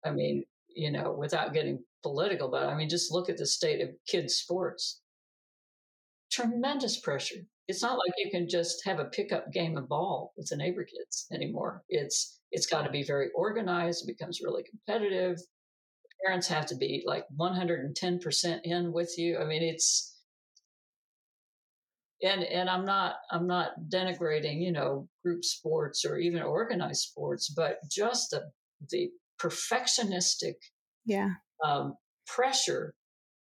[0.05, 3.81] I mean you know without getting political but i mean just look at the state
[3.81, 5.01] of kids sports.
[6.31, 7.41] Tremendous pressure.
[7.67, 10.83] It's not like you can just have a pickup game of ball with the neighbor
[10.85, 11.83] kids anymore.
[11.89, 15.37] It's it's got to be very organized it becomes really competitive.
[16.25, 19.37] Parents have to be like 110% in with you.
[19.37, 20.16] I mean it's
[22.23, 27.49] and and i'm not i'm not denigrating you know group sports or even organized sports
[27.55, 28.41] but just the
[28.91, 29.09] the
[29.41, 30.55] perfectionistic
[31.05, 31.29] yeah.
[31.63, 31.93] um,
[32.25, 32.93] pressure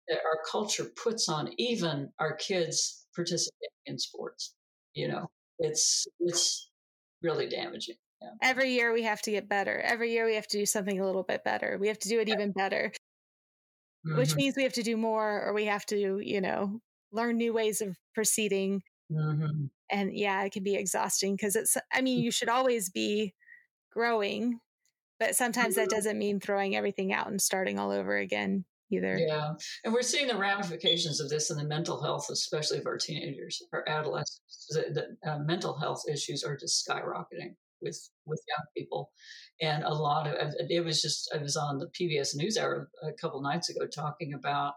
[0.08, 4.54] that our culture puts on even our kids participating in sports
[4.94, 5.30] you know?
[5.58, 6.70] It's it's
[7.22, 8.30] really damaging yeah.
[8.42, 9.78] every year we have to get better.
[9.78, 11.76] Every year we have to do something a little bit better.
[11.78, 12.92] We have to do it even better.
[14.06, 14.16] Mm-hmm.
[14.16, 16.80] which means we have to do more or we have to you know
[17.12, 19.66] learn new ways of proceeding mm-hmm.
[19.90, 22.22] and yeah it can be exhausting because it's i mean mm.
[22.24, 23.34] you should always be
[23.92, 24.61] growing
[25.18, 25.96] but sometimes that mm-hmm.
[25.96, 29.18] doesn't mean throwing everything out and starting all over again either.
[29.18, 29.52] Yeah.
[29.84, 33.62] And we're seeing the ramifications of this in the mental health, especially of our teenagers,
[33.72, 34.66] our adolescents.
[34.70, 39.11] The, the uh, mental health issues are just skyrocketing with with young people
[39.62, 40.34] and a lot of
[40.68, 44.74] it was just i was on the pbs newshour a couple nights ago talking about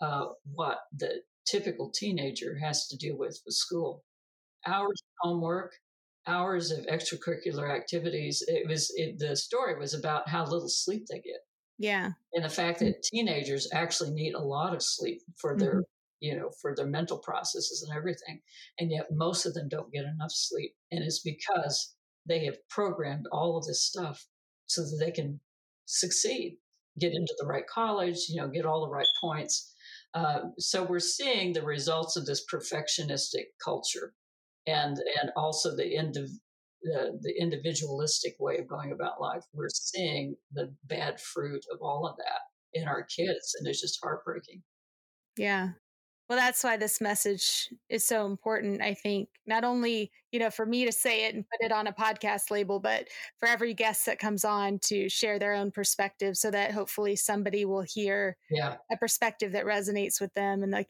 [0.00, 4.04] uh, what the typical teenager has to deal with with school
[4.66, 5.72] hours of homework
[6.26, 11.18] hours of extracurricular activities it was it, the story was about how little sleep they
[11.18, 11.40] get
[11.78, 12.10] yeah.
[12.32, 15.80] And the fact that teenagers actually need a lot of sleep for their, mm-hmm.
[16.20, 18.40] you know, for their mental processes and everything.
[18.78, 20.74] And yet most of them don't get enough sleep.
[20.92, 21.94] And it's because
[22.26, 24.26] they have programmed all of this stuff
[24.66, 25.40] so that they can
[25.86, 26.58] succeed,
[26.98, 29.73] get into the right college, you know, get all the right points.
[30.14, 34.14] Uh, so we're seeing the results of this perfectionistic culture
[34.66, 36.28] and and also the of
[36.84, 42.06] the, the individualistic way of going about life, we're seeing the bad fruit of all
[42.06, 43.54] of that in our kids.
[43.58, 44.62] And it's just heartbreaking.
[45.36, 45.70] Yeah.
[46.28, 48.80] Well, that's why this message is so important.
[48.80, 51.86] I think not only, you know, for me to say it and put it on
[51.86, 53.08] a podcast label, but
[53.38, 57.66] for every guest that comes on to share their own perspective so that hopefully somebody
[57.66, 58.76] will hear yeah.
[58.90, 60.88] a perspective that resonates with them and like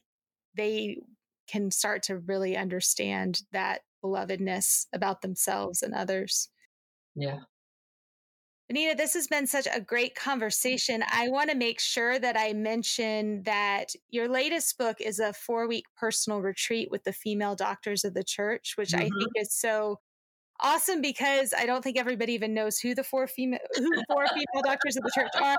[0.55, 1.01] they
[1.47, 6.49] can start to really understand that belovedness about themselves and others.
[7.13, 7.39] Yeah.
[8.71, 11.03] Vinita, this has been such a great conversation.
[11.11, 15.67] I want to make sure that I mention that your latest book is a four
[15.67, 19.01] week personal retreat with the female doctors of the church, which mm-hmm.
[19.01, 19.99] I think is so
[20.59, 24.63] awesome because I don't think everybody even knows who the four female who four female
[24.63, 25.57] doctors of the church are.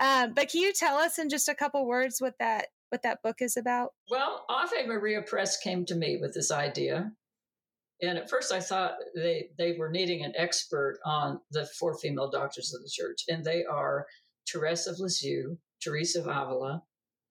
[0.00, 3.22] Um, but can you tell us in just a couple words what that what that
[3.22, 3.90] book is about?
[4.10, 7.12] Well, Ave Maria Press came to me with this idea
[8.02, 12.30] and at first, I thought they they were needing an expert on the four female
[12.30, 14.06] doctors of the church, and they are
[14.50, 16.82] Therese of Lisieux, Teresa of Avila,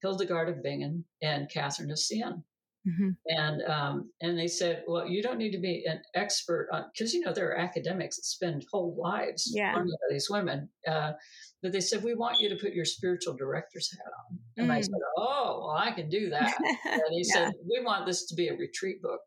[0.02, 2.42] Hildegard of Bingen, and Catherine of Siena.
[2.86, 3.10] Mm-hmm.
[3.26, 7.12] And um, and they said, well, you don't need to be an expert on because
[7.12, 9.74] you know there are academics that spend whole lives yeah.
[9.74, 10.68] learning about these women.
[10.86, 11.12] Uh,
[11.62, 14.38] but they said we want you to put your spiritual director's hat on.
[14.56, 14.74] And mm.
[14.74, 16.56] I said, oh, well, I can do that.
[16.84, 17.34] and he yeah.
[17.34, 19.20] said we want this to be a retreat book.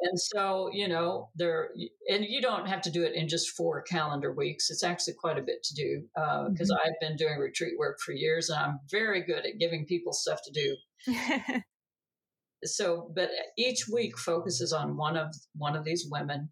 [0.00, 1.70] And so, you know, there,
[2.10, 4.70] and you don't have to do it in just four calendar weeks.
[4.70, 6.02] It's actually quite a bit to do
[6.50, 6.88] because uh, mm-hmm.
[6.88, 10.40] I've been doing retreat work for years and I'm very good at giving people stuff
[10.44, 11.62] to do.
[12.64, 16.50] so, but each week focuses on one of one of these women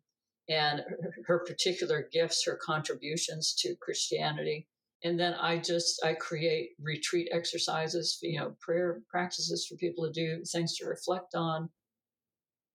[0.48, 0.82] and
[1.26, 4.68] her particular gifts, her contributions to Christianity.
[5.02, 10.12] And then I just I create retreat exercises, you know, prayer practices for people to
[10.12, 11.68] do, things to reflect on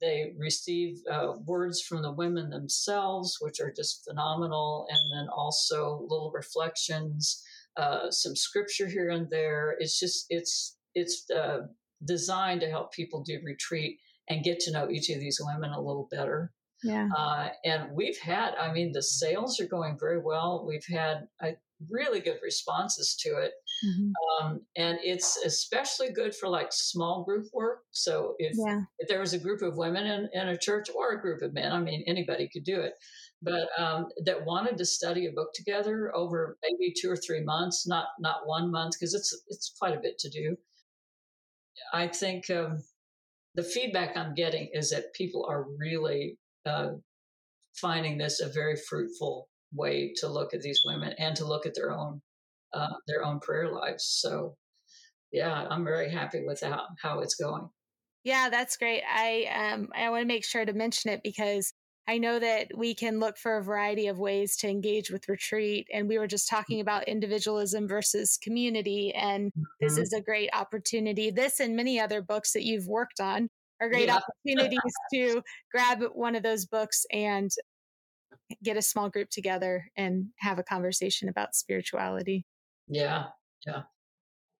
[0.02, 6.06] they receive uh, words from the women themselves, which are just phenomenal, and then also
[6.10, 7.44] little reflections,
[7.78, 9.76] uh, some scripture here and there.
[9.80, 11.68] It's just it's it's uh,
[12.06, 15.82] designed to help people do retreat and get to know each of these women a
[15.82, 16.52] little better.
[16.84, 17.10] Yeah.
[17.16, 20.66] Uh, and we've had, I mean, the sales are going very well.
[20.68, 21.52] We've had uh,
[21.90, 23.52] really good responses to it.
[23.86, 24.46] Mm-hmm.
[24.46, 27.84] Um, and it's especially good for like small group work.
[27.92, 28.82] So if, yeah.
[29.00, 31.54] if there was a group of women in, in a church or a group of
[31.54, 32.94] men, I mean, anybody could do it,
[33.42, 37.88] but um, that wanted to study a book together over maybe two or three months,
[37.88, 40.58] not not one month, because it's it's quite a bit to do.
[41.94, 42.84] I think um,
[43.56, 46.90] the feedback I'm getting is that people are really uh,
[47.76, 51.76] finding this a very fruitful way to look at these women and to look at
[51.76, 52.22] their own
[52.74, 54.06] uh, their own prayer lives.
[54.06, 54.56] So,
[55.32, 57.70] yeah, I'm very happy with how how it's going.
[58.24, 59.04] Yeah, that's great.
[59.08, 61.74] I um I want to make sure to mention it because
[62.10, 65.88] I know that we can look for a variety of ways to engage with retreat.
[65.94, 66.56] And we were just mm.
[66.56, 69.14] talking about individualism versus community.
[69.14, 69.64] And mm-hmm.
[69.80, 71.30] this is a great opportunity.
[71.30, 73.48] This and many other books that you've worked on
[73.80, 74.20] are great yeah.
[74.48, 74.80] opportunities
[75.14, 77.52] to grab one of those books and
[78.64, 82.44] get a small group together and have a conversation about spirituality.
[82.90, 83.28] Yeah.
[83.66, 83.84] Yeah.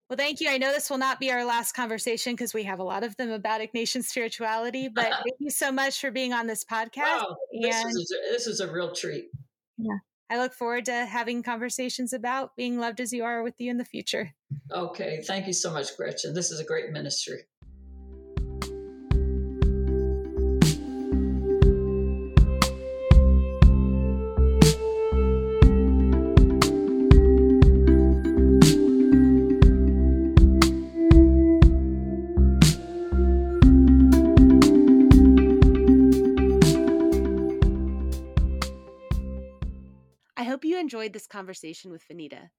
[0.10, 0.50] Well, thank you.
[0.50, 3.16] I know this will not be our last conversation because we have a lot of
[3.18, 7.04] them about Ignatian spirituality, but thank you so much for being on this podcast.
[7.04, 9.26] Wow, this, and, is a, this is a real treat.
[9.78, 9.98] Yeah.
[10.32, 13.78] I look forward to having conversations about being loved as you are with you in
[13.78, 14.32] the future.
[14.72, 15.24] Okay.
[15.26, 16.36] Thank you so much, Gretchen.
[16.36, 17.42] This is a great ministry.
[40.90, 42.50] Enjoyed this conversation with Vinita.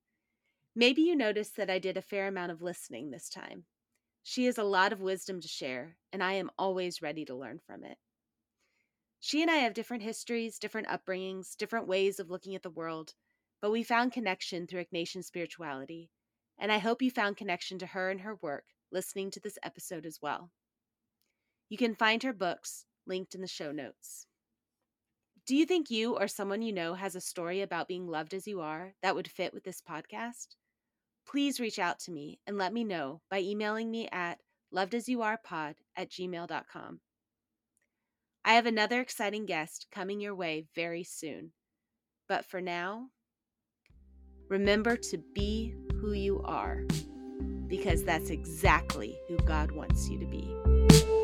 [0.77, 3.65] Maybe you noticed that I did a fair amount of listening this time.
[4.23, 7.59] She has a lot of wisdom to share, and I am always ready to learn
[7.59, 7.99] from it.
[9.19, 13.15] She and I have different histories, different upbringings, different ways of looking at the world,
[13.61, 16.09] but we found connection through Ignatian spirituality,
[16.57, 20.07] and I hope you found connection to her and her work listening to this episode
[20.07, 20.53] as well.
[21.69, 24.29] You can find her books linked in the show notes.
[25.51, 28.47] Do you think you or someone you know has a story about being loved as
[28.47, 30.47] you are that would fit with this podcast?
[31.29, 34.39] Please reach out to me and let me know by emailing me at
[34.73, 37.01] lovedasyouarepod at gmail.com.
[38.45, 41.51] I have another exciting guest coming your way very soon.
[42.29, 43.09] But for now,
[44.49, 46.85] remember to be who you are,
[47.67, 51.20] because that's exactly who God wants you to be.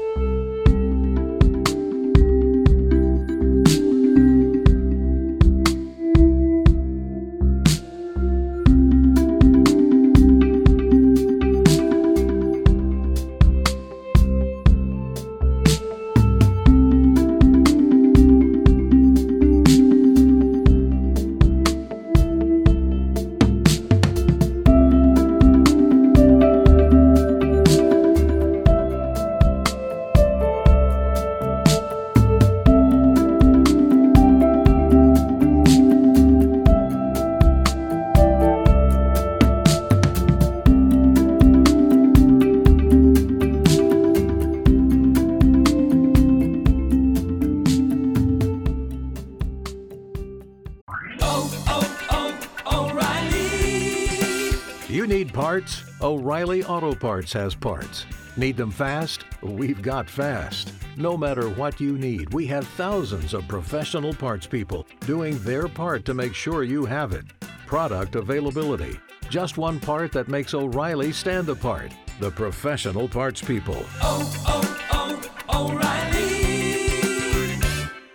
[56.86, 58.06] Auto Parts has parts.
[58.36, 59.24] Need them fast?
[59.42, 60.72] We've got fast.
[60.96, 66.04] No matter what you need, we have thousands of professional parts people doing their part
[66.04, 67.24] to make sure you have it.
[67.66, 69.00] Product availability.
[69.28, 71.90] Just one part that makes O'Reilly stand apart.
[72.20, 73.84] The professional parts people.
[74.00, 77.58] Oh, oh, oh, O'Reilly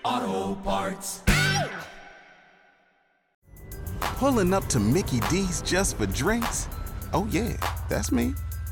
[0.05, 1.23] Auto Parts.
[3.99, 6.69] Pulling up to Mickey D's just for drinks?
[7.13, 7.57] Oh, yeah,
[7.89, 8.33] that's me.